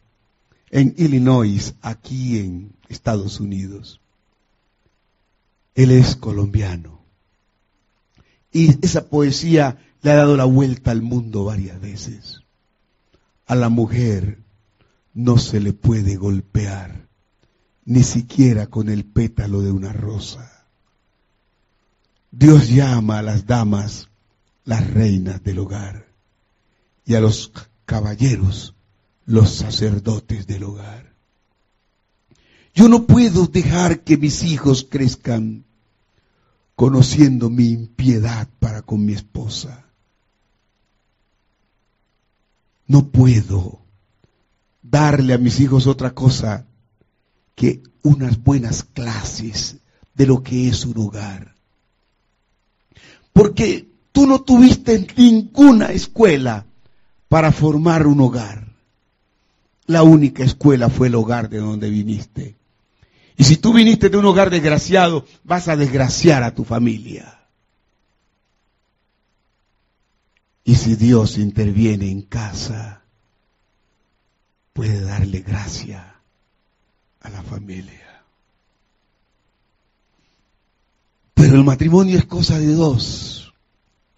[0.70, 4.00] en Illinois, aquí en Estados Unidos.
[5.74, 7.00] Él es colombiano.
[8.52, 12.40] Y esa poesía le ha dado la vuelta al mundo varias veces.
[13.46, 14.38] A la mujer
[15.14, 17.06] no se le puede golpear
[17.84, 20.66] ni siquiera con el pétalo de una rosa.
[22.32, 24.08] Dios llama a las damas
[24.66, 26.06] las reinas del hogar
[27.06, 27.52] y a los
[27.86, 28.74] caballeros
[29.24, 31.14] los sacerdotes del hogar.
[32.74, 35.64] Yo no puedo dejar que mis hijos crezcan
[36.74, 39.86] conociendo mi impiedad para con mi esposa.
[42.86, 43.80] No puedo
[44.82, 46.66] darle a mis hijos otra cosa
[47.54, 49.76] que unas buenas clases
[50.14, 51.54] de lo que es un hogar.
[53.32, 56.64] Porque tú no tuviste ninguna escuela
[57.28, 58.66] para formar un hogar.
[59.84, 62.56] La única escuela fue el hogar de donde viniste.
[63.36, 67.40] Y si tú viniste de un hogar desgraciado, vas a desgraciar a tu familia.
[70.64, 73.02] Y si Dios interviene en casa,
[74.72, 76.22] puede darle gracia
[77.20, 78.22] a la familia.
[81.34, 83.35] Pero el matrimonio es cosa de dos,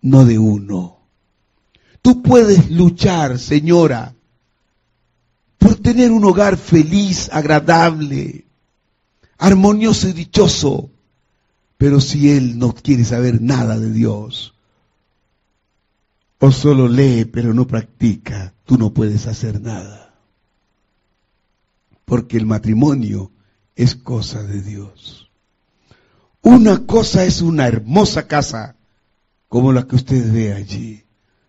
[0.09, 0.99] no de uno.
[2.03, 4.15] Tú puedes luchar, señora,
[5.59, 8.47] por tener un hogar feliz, agradable,
[9.37, 10.91] armonioso y dichoso.
[11.77, 14.55] Pero si él no quiere saber nada de Dios,
[16.41, 20.15] o solo lee pero no practica, tú no puedes hacer nada.
[22.05, 23.31] Porque el matrimonio
[23.77, 25.31] es cosa de Dios.
[26.43, 28.78] Una cosa es una hermosa casa
[29.49, 31.05] como la que usted ve allí.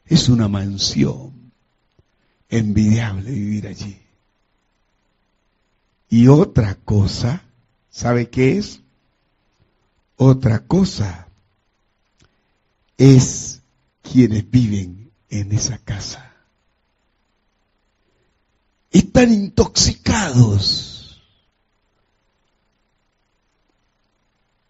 [0.05, 1.51] Es una mansión.
[2.49, 4.01] Envidiable vivir allí.
[6.09, 7.43] Y otra cosa,
[7.91, 8.81] ¿sabe qué es?
[10.17, 11.27] Otra cosa
[12.97, 13.61] es
[14.01, 16.33] quienes viven en esa casa.
[18.91, 21.21] Están intoxicados.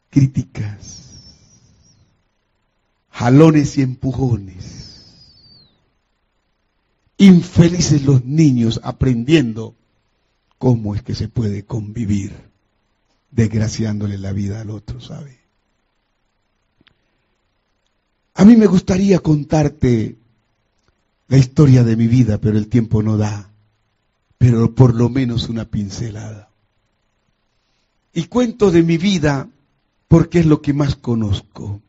[0.10, 1.09] Críticas,
[3.20, 5.04] jalones y empujones.
[7.18, 9.76] Infelices los niños aprendiendo
[10.58, 12.32] cómo es que se puede convivir,
[13.30, 15.38] desgraciándole la vida al otro, ¿sabe?
[18.36, 20.16] A mí me gustaría contarte
[21.28, 23.52] la historia de mi vida, pero el tiempo no da.
[24.38, 26.48] Pero por lo menos una pincelada.
[28.14, 29.50] Y cuento de mi vida
[30.08, 31.82] porque es lo que más conozco.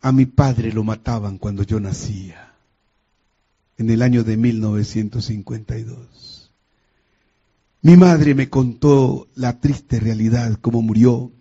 [0.00, 2.54] A mi padre lo mataban cuando yo nacía,
[3.76, 6.50] en el año de 1952.
[7.82, 11.32] Mi madre me contó la triste realidad, cómo murió,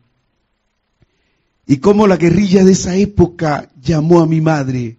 [1.65, 4.97] y cómo la guerrilla de esa época llamó a mi madre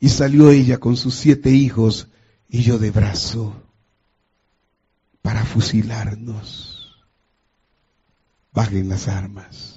[0.00, 2.08] y salió ella con sus siete hijos
[2.48, 3.54] y yo de brazo
[5.22, 6.96] para fusilarnos.
[8.52, 9.73] Bajen las armas.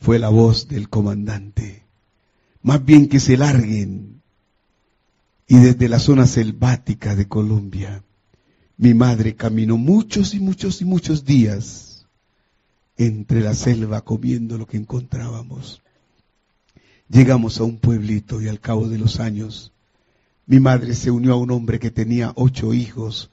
[0.00, 1.84] Fue la voz del comandante.
[2.62, 4.22] Más bien que se larguen.
[5.46, 8.04] Y desde la zona selvática de Colombia,
[8.76, 12.06] mi madre caminó muchos y muchos y muchos días
[12.96, 15.82] entre la selva comiendo lo que encontrábamos.
[17.08, 19.72] Llegamos a un pueblito y al cabo de los años
[20.46, 23.30] mi madre se unió a un hombre que tenía ocho hijos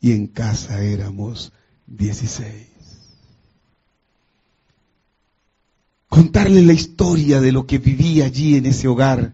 [0.00, 1.52] y en casa éramos
[1.86, 2.71] dieciséis.
[6.12, 9.32] Contarle la historia de lo que vivía allí en ese hogar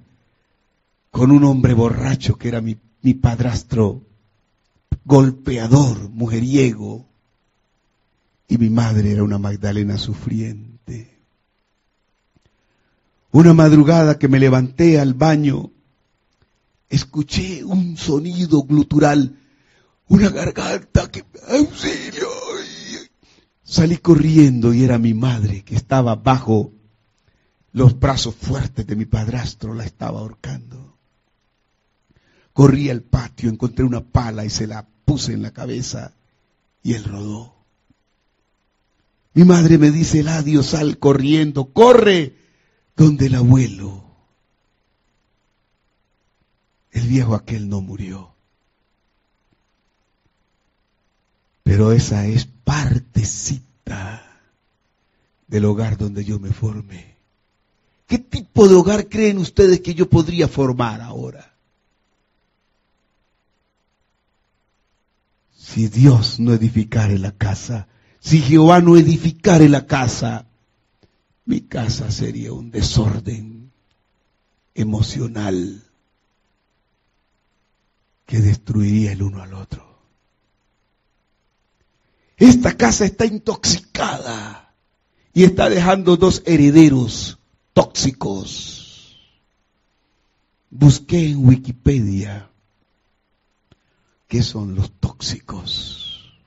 [1.11, 2.77] con un hombre borracho que era mi,
[3.15, 4.05] padrastro,
[5.05, 7.05] golpeador, mujeriego,
[8.47, 11.19] y mi madre era una Magdalena sufriente.
[13.33, 15.73] Una madrugada que me levanté al baño,
[16.89, 19.37] escuché un sonido glutural,
[20.07, 22.38] una garganta que auxilio.
[23.69, 26.73] Salí corriendo y era mi madre que estaba bajo
[27.73, 30.97] los brazos fuertes de mi padrastro, la estaba ahorcando.
[32.55, 36.15] Corrí al patio, encontré una pala y se la puse en la cabeza
[36.83, 37.57] y él rodó.
[39.35, 42.37] Mi madre me dice, Eladio, sal corriendo, corre
[42.97, 44.03] donde el abuelo.
[46.91, 48.38] El viejo aquel no murió.
[51.69, 54.25] Pero esa es partecita
[55.47, 57.15] del hogar donde yo me formé.
[58.07, 61.53] ¿Qué tipo de hogar creen ustedes que yo podría formar ahora?
[65.59, 67.87] Si Dios no edificara la casa,
[68.19, 70.47] si Jehová no edificare la casa,
[71.45, 73.73] mi casa sería un desorden
[74.75, 75.83] emocional
[78.25, 79.88] que destruiría el uno al otro.
[82.39, 84.73] Esta casa está intoxicada
[85.35, 87.39] y está dejando dos herederos
[87.73, 89.19] tóxicos.
[90.71, 92.49] Busqué en Wikipedia
[94.29, 96.39] qué son los tóxicos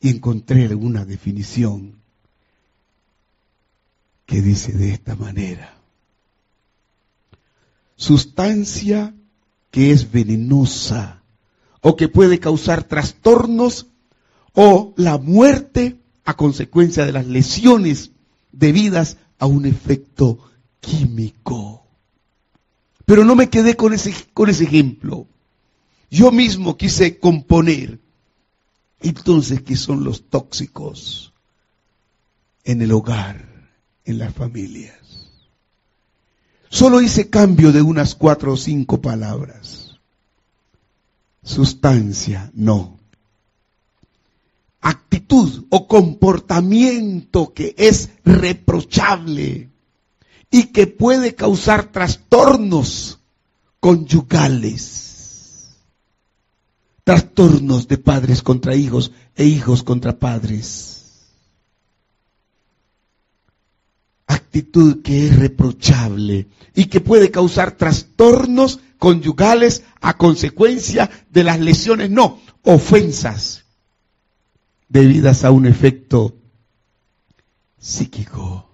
[0.00, 1.94] y encontré alguna definición
[4.24, 5.74] que dice de esta manera.
[7.96, 9.14] Sustancia
[9.70, 11.21] que es venenosa
[11.82, 13.88] o que puede causar trastornos
[14.54, 18.12] o la muerte a consecuencia de las lesiones
[18.52, 20.38] debidas a un efecto
[20.80, 21.84] químico.
[23.04, 25.26] Pero no me quedé con ese, con ese ejemplo.
[26.10, 27.98] Yo mismo quise componer
[29.02, 31.32] entonces, ¿qué son los tóxicos
[32.64, 33.44] en el hogar,
[34.04, 34.96] en las familias?
[36.68, 39.81] Solo hice cambio de unas cuatro o cinco palabras.
[41.42, 42.98] Sustancia, no.
[44.80, 49.70] Actitud o comportamiento que es reprochable
[50.50, 53.18] y que puede causar trastornos
[53.80, 55.12] conyugales
[57.04, 61.02] trastornos de padres contra hijos e hijos contra padres.
[64.26, 72.08] actitud que es reprochable y que puede causar trastornos conyugales a consecuencia de las lesiones,
[72.08, 73.64] no, ofensas
[74.88, 76.36] debidas a un efecto
[77.80, 78.70] psíquico.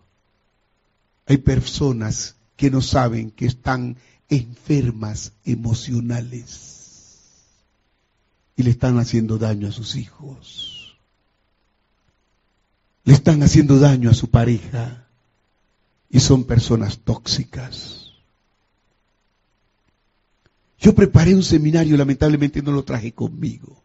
[1.24, 3.96] Hay personas que no saben que están
[4.28, 7.20] enfermas emocionales
[8.54, 10.98] y le están haciendo daño a sus hijos.
[13.04, 15.06] Le están haciendo daño a su pareja
[16.10, 17.97] y son personas tóxicas.
[20.78, 23.82] Yo preparé un seminario, lamentablemente no lo traje conmigo,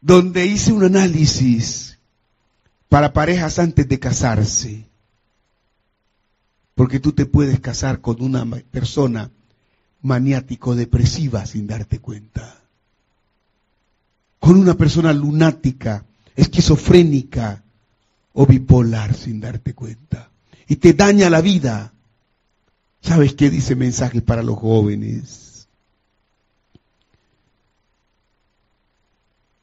[0.00, 1.98] donde hice un análisis
[2.88, 4.86] para parejas antes de casarse.
[6.74, 9.30] Porque tú te puedes casar con una persona
[10.02, 12.62] maniático-depresiva sin darte cuenta.
[14.38, 16.04] Con una persona lunática,
[16.36, 17.64] esquizofrénica
[18.32, 20.30] o bipolar sin darte cuenta.
[20.68, 21.93] Y te daña la vida.
[23.04, 25.68] ¿Sabes qué dice mensaje para los jóvenes?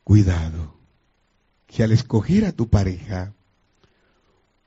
[0.03, 0.75] Cuidado,
[1.65, 3.33] que al escoger a tu pareja,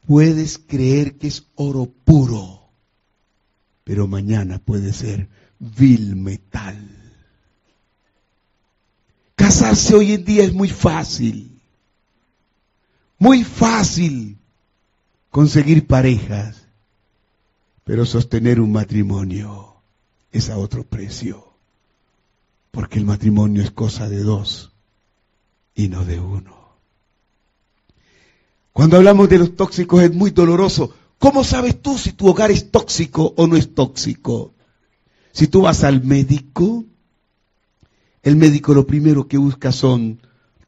[0.08, 2.68] puedes creer que es oro puro,
[3.84, 5.28] pero mañana puede ser
[5.60, 6.76] vil metal.
[9.36, 11.60] Casarse hoy en día es muy fácil,
[13.18, 14.36] muy fácil
[15.30, 16.63] conseguir parejas.
[17.84, 19.74] Pero sostener un matrimonio
[20.32, 21.52] es a otro precio,
[22.70, 24.72] porque el matrimonio es cosa de dos
[25.74, 26.64] y no de uno.
[28.72, 30.92] Cuando hablamos de los tóxicos es muy doloroso.
[31.18, 34.52] ¿Cómo sabes tú si tu hogar es tóxico o no es tóxico?
[35.32, 36.84] Si tú vas al médico,
[38.22, 40.20] el médico lo primero que busca son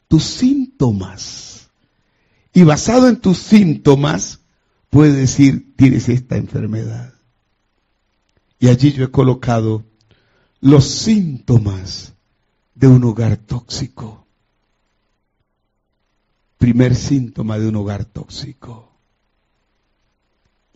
[0.07, 1.69] tus síntomas.
[2.53, 4.41] Y basado en tus síntomas,
[4.91, 7.15] puede decir, tienes esta enfermedad.
[8.59, 9.85] Y allí yo he colocado
[10.61, 12.15] los síntomas
[12.75, 14.27] de un hogar tóxico.
[16.59, 18.93] Primer síntoma de un hogar tóxico.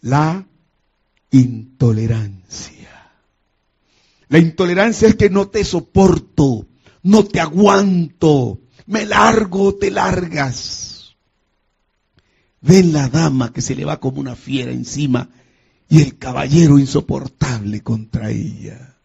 [0.01, 0.47] La
[1.31, 3.11] intolerancia.
[4.29, 6.67] La intolerancia es que no te soporto,
[7.03, 10.90] no te aguanto, me largo, te largas.
[12.61, 15.31] Ven la dama que se le va como una fiera encima
[15.89, 18.97] y el caballero insoportable contra ella.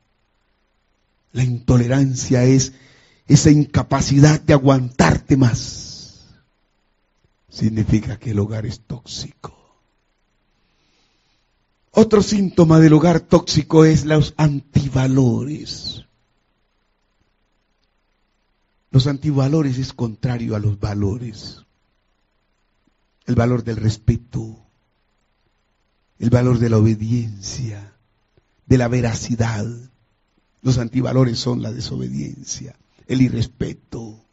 [1.32, 2.74] La intolerancia es
[3.28, 6.26] esa incapacidad de aguantarte más.
[7.50, 9.54] Significa que el hogar es tóxico.
[11.92, 16.04] Otro síntoma del hogar tóxico es los antivalores.
[18.92, 21.65] Los antivalores es contrario a los valores
[23.26, 24.58] el valor del respeto,
[26.20, 27.94] el valor de la obediencia,
[28.66, 29.66] de la veracidad.
[30.62, 32.76] Los antivalores son la desobediencia,
[33.08, 34.24] el irrespeto,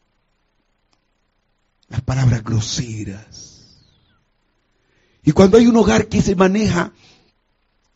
[1.89, 3.61] las palabras groseras.
[5.25, 6.93] Y cuando hay un hogar que se maneja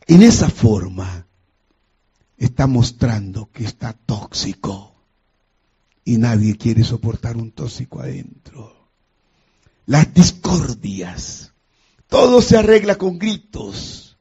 [0.07, 1.25] en esa forma,
[2.37, 4.95] está mostrando que está tóxico
[6.05, 8.76] y nadie quiere soportar un tóxico adentro
[9.87, 11.53] las discordias.
[12.07, 14.17] Todo se arregla con gritos.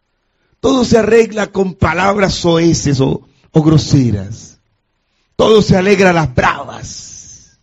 [0.60, 4.58] Todo se arregla con palabras soeces o, groseras.
[5.34, 7.58] Todo se alegra a las bravas.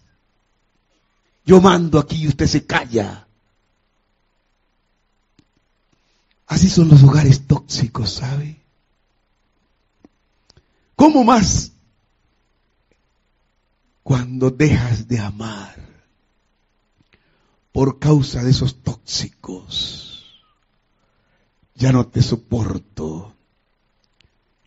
[1.46, 3.28] Yo mando aquí y usted se calla.
[6.48, 8.62] Así son los hogares tóxicos, ¿sabe?
[10.96, 11.72] ¿Cómo más
[14.04, 15.93] cuando dejas de amar?
[17.74, 20.44] Por causa de esos tóxicos.
[21.76, 23.34] Ya no te soporto.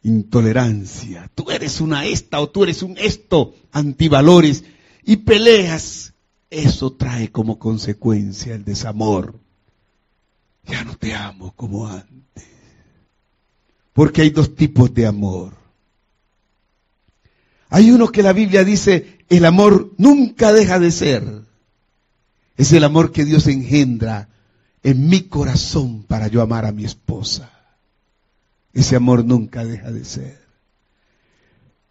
[0.02, 1.30] Intolerancia.
[1.34, 3.54] Tú eres una esta o tú eres un esto.
[3.72, 4.64] Antivalores.
[5.04, 6.12] Y peleas.
[6.50, 9.38] Eso trae como consecuencia el desamor.
[10.64, 12.44] Ya no te amo como antes.
[13.92, 15.54] Porque hay dos tipos de amor.
[17.68, 21.45] Hay uno que la Biblia dice, el amor nunca deja de ser.
[22.56, 24.28] Es el amor que Dios engendra
[24.82, 27.50] en mi corazón para yo amar a mi esposa.
[28.72, 30.46] Ese amor nunca deja de ser.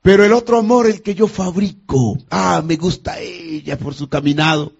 [0.01, 4.72] Pero el otro amor, el que yo fabrico, ah, me gusta ella por su caminado.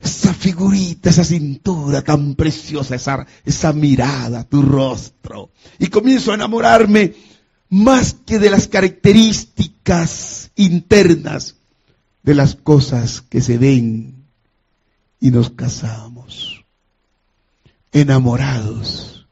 [0.00, 5.50] Esa figurita, esa cintura tan preciosa, esa, esa mirada, tu rostro.
[5.78, 7.14] Y comienzo a enamorarme
[7.70, 11.54] más que de las características internas,
[12.22, 14.17] de las cosas que se ven
[15.20, 16.64] y nos casamos.
[17.90, 19.26] enamorados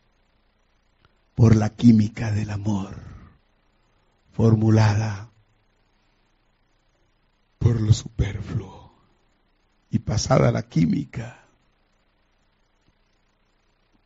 [1.34, 2.96] por la química del amor
[4.32, 5.30] formulada
[7.58, 8.92] por lo superfluo
[9.90, 11.46] y pasada la química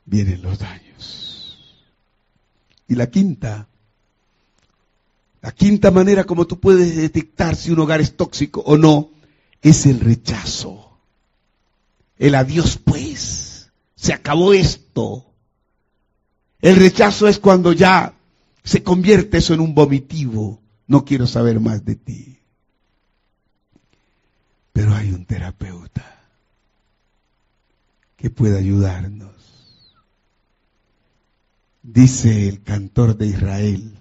[0.04, 1.76] vienen los daños.
[2.88, 3.68] Y la quinta,
[5.40, 9.10] la quinta manera como tú puedes detectar si un hogar es tóxico o no,
[9.62, 10.89] es el rechazo.
[12.20, 15.24] El adiós pues, se acabó esto.
[16.60, 18.12] El rechazo es cuando ya
[18.62, 20.60] se convierte eso en un vomitivo.
[20.86, 22.36] No quiero saber más de ti.
[24.74, 26.04] Pero hay un terapeuta
[28.18, 29.30] que puede ayudarnos.
[31.82, 33.98] Dice el cantor de Israel,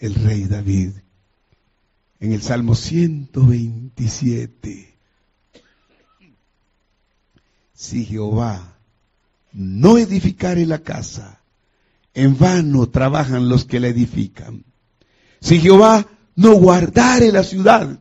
[0.00, 0.90] el rey David,
[2.20, 4.93] en el Salmo 127,
[7.74, 8.76] si Jehová
[9.52, 11.40] no edificare la casa,
[12.14, 14.64] en vano trabajan los que la edifican.
[15.40, 16.06] Si Jehová
[16.36, 17.98] no guardare la ciudad,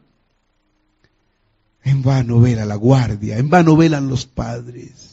[1.84, 5.10] en vano vela la guardia, en vano velan los padres.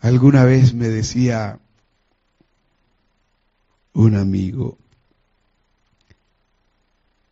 [0.00, 1.58] Alguna vez me decía
[3.94, 4.78] un amigo,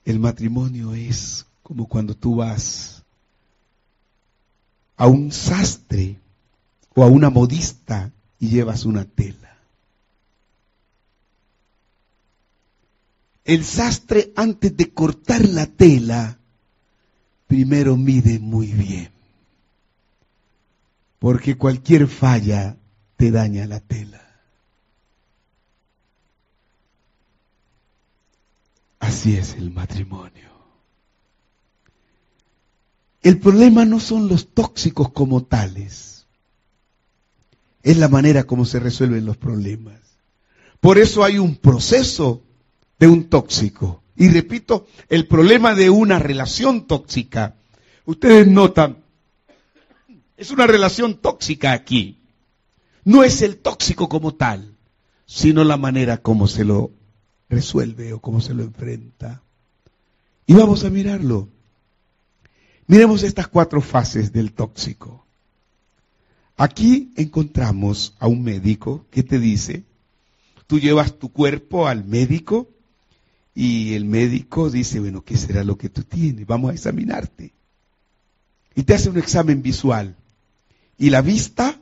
[0.05, 2.96] el matrimonio es como cuando tú vas
[4.97, 6.17] a un sastre
[6.95, 9.57] o a una modista y llevas una tela.
[13.45, 16.39] El sastre antes de cortar la tela,
[17.47, 19.17] primero mide muy bien
[21.19, 22.77] porque cualquier falla
[23.17, 24.23] te daña la tela.
[29.01, 30.56] Así es el matrimonio.
[33.27, 36.29] El problema no son los tóxicos como tales,
[37.83, 39.99] es la manera como se resuelven los problemas.
[40.79, 42.45] Por eso hay un proceso
[43.01, 44.01] de un tóxico.
[44.15, 47.57] Y repito, el problema de una relación tóxica.
[48.05, 48.99] Ustedes notan
[50.37, 52.21] es una relación tóxica aquí.
[53.03, 54.77] No es el tóxico como tal,
[55.27, 56.93] sino la manera como se lo
[57.49, 59.43] resuelve o cómo se lo enfrenta.
[60.47, 61.56] Y vamos a mirarlo.
[62.87, 65.25] Miremos estas cuatro fases del tóxico.
[66.57, 69.85] Aquí encontramos a un médico que te dice,
[70.67, 72.69] tú llevas tu cuerpo al médico
[73.55, 76.47] y el médico dice, bueno, ¿qué será lo que tú tienes?
[76.47, 77.53] Vamos a examinarte.
[78.75, 80.15] Y te hace un examen visual.
[80.99, 81.79] Y la vista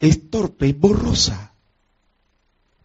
[0.00, 1.52] es torpe, borrosa.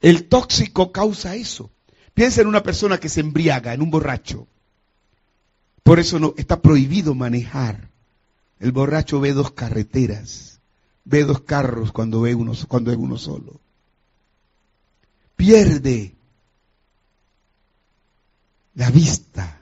[0.02, 1.72] El tóxico causa eso.
[2.14, 4.48] Piensa en una persona que se embriaga, en un borracho.
[5.84, 7.90] Por eso no, está prohibido manejar.
[8.60, 10.60] El borracho ve dos carreteras,
[11.04, 13.60] ve dos carros cuando ve uno, cuando ve uno solo.
[15.36, 16.14] Pierde
[18.76, 19.62] la vista.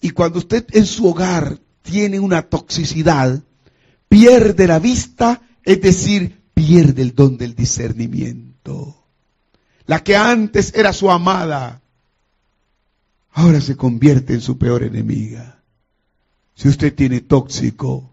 [0.00, 3.40] Y cuando usted en su hogar tiene una toxicidad,
[4.08, 8.96] pierde la vista, es decir, pierde el don del discernimiento.
[9.86, 11.80] La que antes era su amada,
[13.36, 15.60] ahora se convierte en su peor enemiga.
[16.54, 18.10] Si usted tiene tóxico,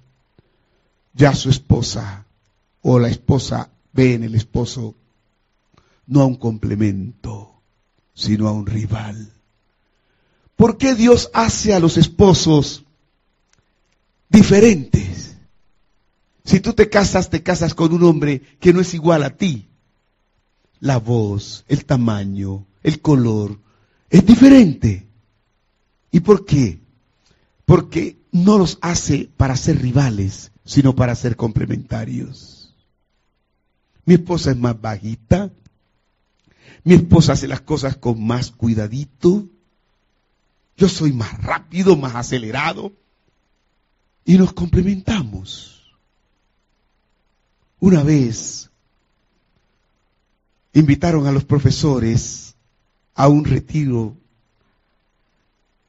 [1.14, 2.26] ya su esposa
[2.82, 4.96] o la esposa ve en el esposo
[6.08, 7.54] no a un complemento,
[8.14, 9.32] sino a un rival.
[10.58, 12.84] ¿Por qué Dios hace a los esposos
[14.28, 15.38] diferentes?
[16.44, 19.70] Si tú te casas, te casas con un hombre que no es igual a ti.
[20.82, 23.58] La voz, el tamaño, el color,
[24.10, 25.13] es diferente.
[26.14, 26.80] ¿Y por qué?
[27.66, 32.72] Porque no los hace para ser rivales, sino para ser complementarios.
[34.06, 35.52] Mi esposa es más bajita.
[36.84, 39.48] Mi esposa hace las cosas con más cuidadito.
[40.78, 42.94] Yo soy más rápido, más acelerado.
[44.24, 45.96] Y nos complementamos.
[47.80, 48.70] Una vez
[50.74, 52.56] invitaron a los profesores
[53.16, 54.16] a un retiro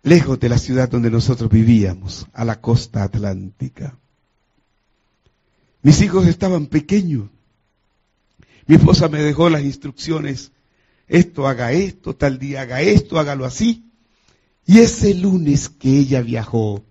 [0.05, 3.97] lejos de la ciudad donde nosotros vivíamos, a la costa atlántica.
[5.83, 7.29] Mis hijos estaban pequeños.
[8.67, 10.53] Mi esposa me dejó las instrucciones,
[11.09, 13.91] esto haga esto, tal día haga esto, hágalo así.
[14.67, 16.85] Y ese lunes que ella viajó,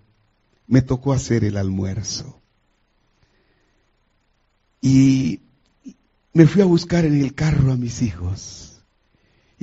[0.66, 2.40] me tocó hacer el almuerzo.
[4.80, 5.40] Y
[6.32, 8.73] me fui a buscar en el carro a mis hijos.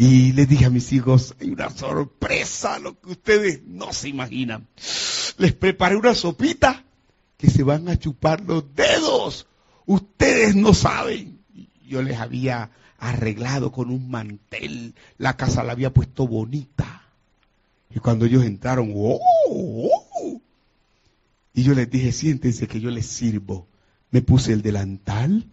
[0.01, 4.67] Y les dije a mis hijos, hay una sorpresa, lo que ustedes no se imaginan.
[5.37, 6.83] Les preparé una sopita
[7.37, 9.45] que se van a chupar los dedos,
[9.85, 11.43] ustedes no saben.
[11.87, 17.03] Yo les había arreglado con un mantel, la casa la había puesto bonita.
[17.93, 19.19] Y cuando ellos entraron, ¡oh!
[19.51, 20.41] oh!
[21.53, 23.67] Y yo les dije, siéntense que yo les sirvo.
[24.09, 25.45] Me puse el delantal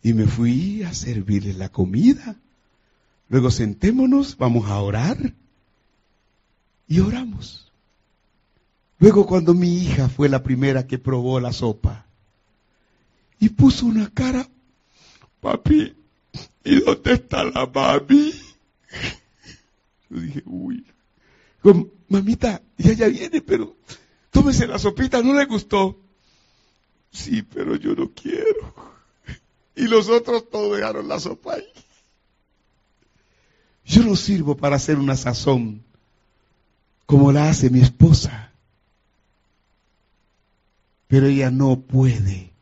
[0.00, 2.36] y me fui a servirles la comida.
[3.28, 5.34] Luego sentémonos, vamos a orar.
[6.86, 7.72] Y oramos.
[8.98, 12.06] Luego cuando mi hija fue la primera que probó la sopa
[13.38, 14.48] y puso una cara,
[15.40, 15.94] papi,
[16.64, 18.32] ¿y dónde está la mami?
[20.08, 20.86] Yo dije, uy,
[22.08, 23.76] mamita, ya ya viene, pero
[24.30, 26.00] tómese la sopita, ¿no le gustó?
[27.10, 28.74] Sí, pero yo no quiero.
[29.76, 31.66] Y los otros todos dejaron la sopa ahí.
[33.84, 35.82] Yo no sirvo para hacer una sazón
[37.06, 38.52] como la hace mi esposa.
[41.06, 42.52] Pero ella no puede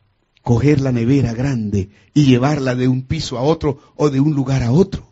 [0.41, 4.63] coger la nevera grande y llevarla de un piso a otro o de un lugar
[4.63, 5.07] a otro.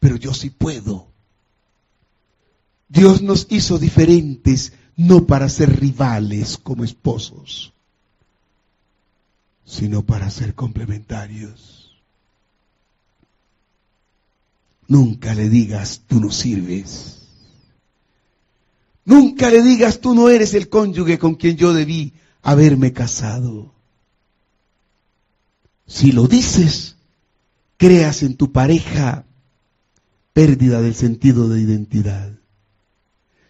[0.00, 1.06] Pero yo sí puedo.
[2.88, 7.72] Dios nos hizo diferentes no para ser rivales como esposos,
[9.64, 11.85] sino para ser complementarios.
[14.88, 17.16] Nunca le digas, tú no sirves.
[19.04, 22.12] Nunca le digas, tú no eres el cónyuge con quien yo debí
[22.42, 23.72] haberme casado.
[25.86, 26.96] Si lo dices,
[27.76, 29.24] creas en tu pareja
[30.32, 32.32] pérdida del sentido de identidad.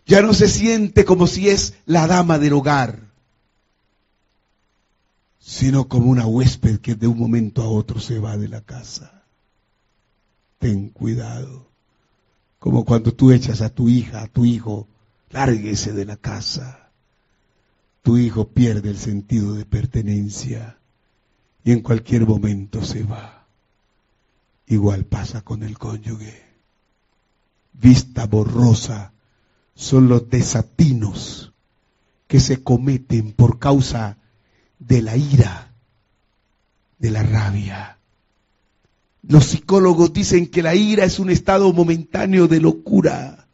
[0.06, 3.10] Ya no se siente como si es la dama del hogar,
[5.40, 9.15] sino como una huésped que de un momento a otro se va de la casa.
[10.58, 11.68] Ten cuidado,
[12.58, 14.88] como cuando tú echas a tu hija, a tu hijo,
[15.30, 16.90] lárguese de la casa.
[18.02, 20.78] Tu hijo pierde el sentido de pertenencia
[21.64, 23.46] y en cualquier momento se va.
[24.66, 26.44] Igual pasa con el cónyuge.
[27.72, 29.12] Vista borrosa
[29.74, 31.52] son los desatinos
[32.26, 34.18] que se cometen por causa
[34.78, 35.72] de la ira,
[36.98, 37.95] de la rabia.
[39.28, 43.48] Los psicólogos dicen que la ira es un estado momentáneo de locura.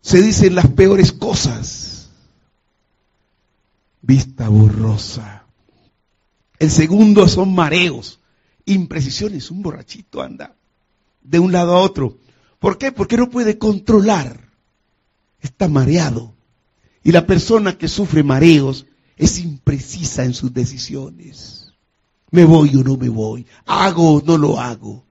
[0.00, 2.10] Se dicen las peores cosas.
[4.00, 5.38] Vista borrosa
[6.58, 8.20] el segundo son mareos,
[8.64, 9.50] imprecisiones.
[9.50, 10.54] Un borrachito anda
[11.22, 12.18] de un lado a otro.
[12.58, 12.90] ¿Por qué?
[12.90, 14.50] Porque no puede controlar.
[15.40, 16.34] Está mareado.
[17.04, 18.86] Y la persona que sufre mareos
[19.16, 21.67] es imprecisa en sus decisiones.
[22.30, 23.46] ¿Me voy o no me voy?
[23.66, 25.04] ¿Hago o no lo hago?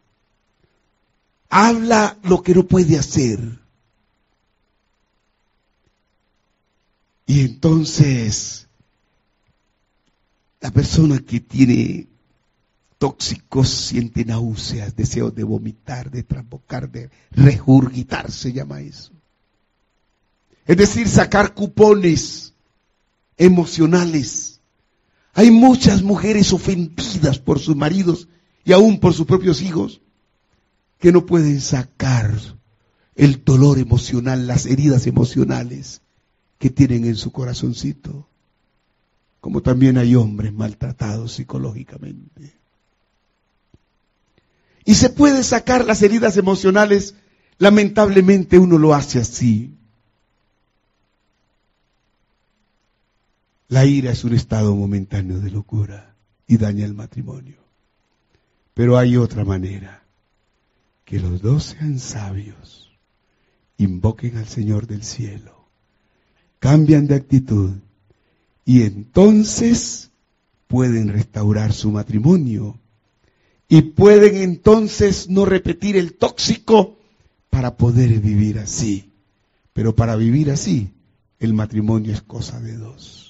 [1.50, 3.40] Habla lo que no puede hacer.
[7.26, 8.68] Y entonces
[10.62, 12.08] la persona que tiene
[12.98, 19.12] tóxicos siente náuseas, deseos de vomitar, de trasbocar, de regurgitar, se llama eso.
[20.66, 22.54] Es decir, sacar cupones
[23.38, 24.57] emocionales.
[25.38, 28.28] Hay muchas mujeres ofendidas por sus maridos
[28.66, 30.02] y aún por sus propios hijos
[31.00, 32.38] que no pueden sacar
[33.16, 36.02] el dolor emocional, las heridas emocionales
[36.60, 38.28] que tienen en su corazoncito
[39.48, 42.52] como también hay hombres maltratados psicológicamente.
[44.84, 47.16] Y se puede sacar las heridas emocionales,
[47.58, 49.77] lamentablemente uno lo hace así.
[53.70, 56.16] La ira es un estado momentáneo de locura
[56.48, 57.58] y daña el matrimonio.
[58.74, 60.04] Pero hay otra manera,
[61.04, 62.92] que los dos sean sabios,
[63.78, 65.68] invoquen al Señor del cielo,
[66.60, 67.72] cambian de actitud
[68.64, 70.12] y entonces
[70.68, 72.80] pueden restaurar su matrimonio
[73.68, 76.98] y pueden entonces no repetir el tóxico
[77.50, 79.12] para poder vivir así.
[79.74, 80.94] Pero para vivir así,
[81.40, 83.27] el matrimonio es cosa de dos.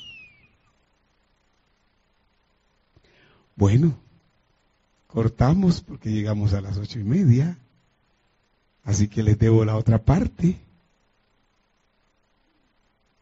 [3.58, 3.98] Bueno,
[5.08, 7.58] cortamos porque llegamos a las ocho y media,
[8.84, 10.60] así que les debo la otra parte.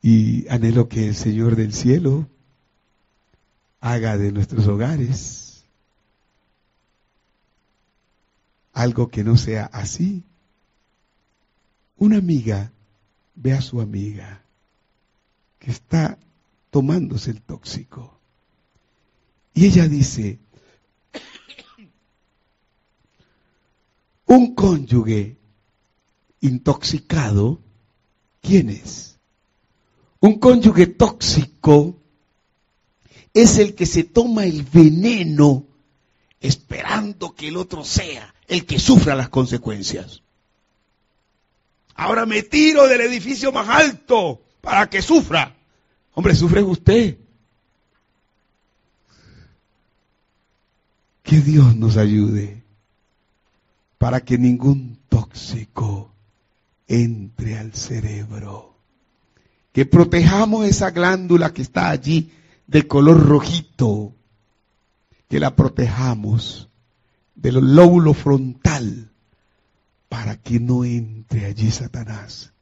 [0.02, 2.28] Y anhelo que el Señor del cielo
[3.80, 5.46] haga de nuestros hogares
[8.74, 10.24] algo que no sea así.
[11.98, 12.74] Una amiga
[13.36, 14.42] ve a su amiga
[15.60, 16.20] que está
[16.72, 18.15] tomándose el tóxico.
[19.56, 20.38] Y ella dice,
[24.26, 25.38] un cónyuge
[26.42, 27.62] intoxicado,
[28.42, 29.18] ¿quién es?
[30.20, 31.98] Un cónyuge tóxico
[33.34, 35.66] es el que se toma el veneno
[36.42, 40.22] esperando que el otro sea el que sufra las consecuencias.
[41.96, 45.56] Ahora me tiro del edificio más alto para que sufra.
[46.14, 47.18] Hombre, sufre usted.
[51.26, 52.64] Que Dios nos ayude
[53.98, 56.14] para que ningún tóxico
[56.88, 58.76] entre al cerebro.
[59.72, 62.32] Que protejamos esa glándula que está allí
[62.68, 64.14] de color rojito.
[65.28, 66.70] Que la protejamos
[67.34, 69.10] del lóbulo frontal
[70.08, 72.54] para que no entre allí Satanás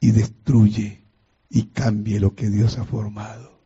[0.00, 1.02] y destruye
[1.48, 3.58] y cambie lo que Dios ha formado.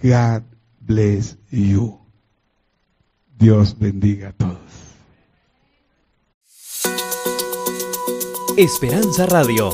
[0.00, 0.44] God
[0.80, 1.98] bless you.
[3.38, 4.58] Dios bendiga a todos.
[8.56, 9.70] Esperanza Radio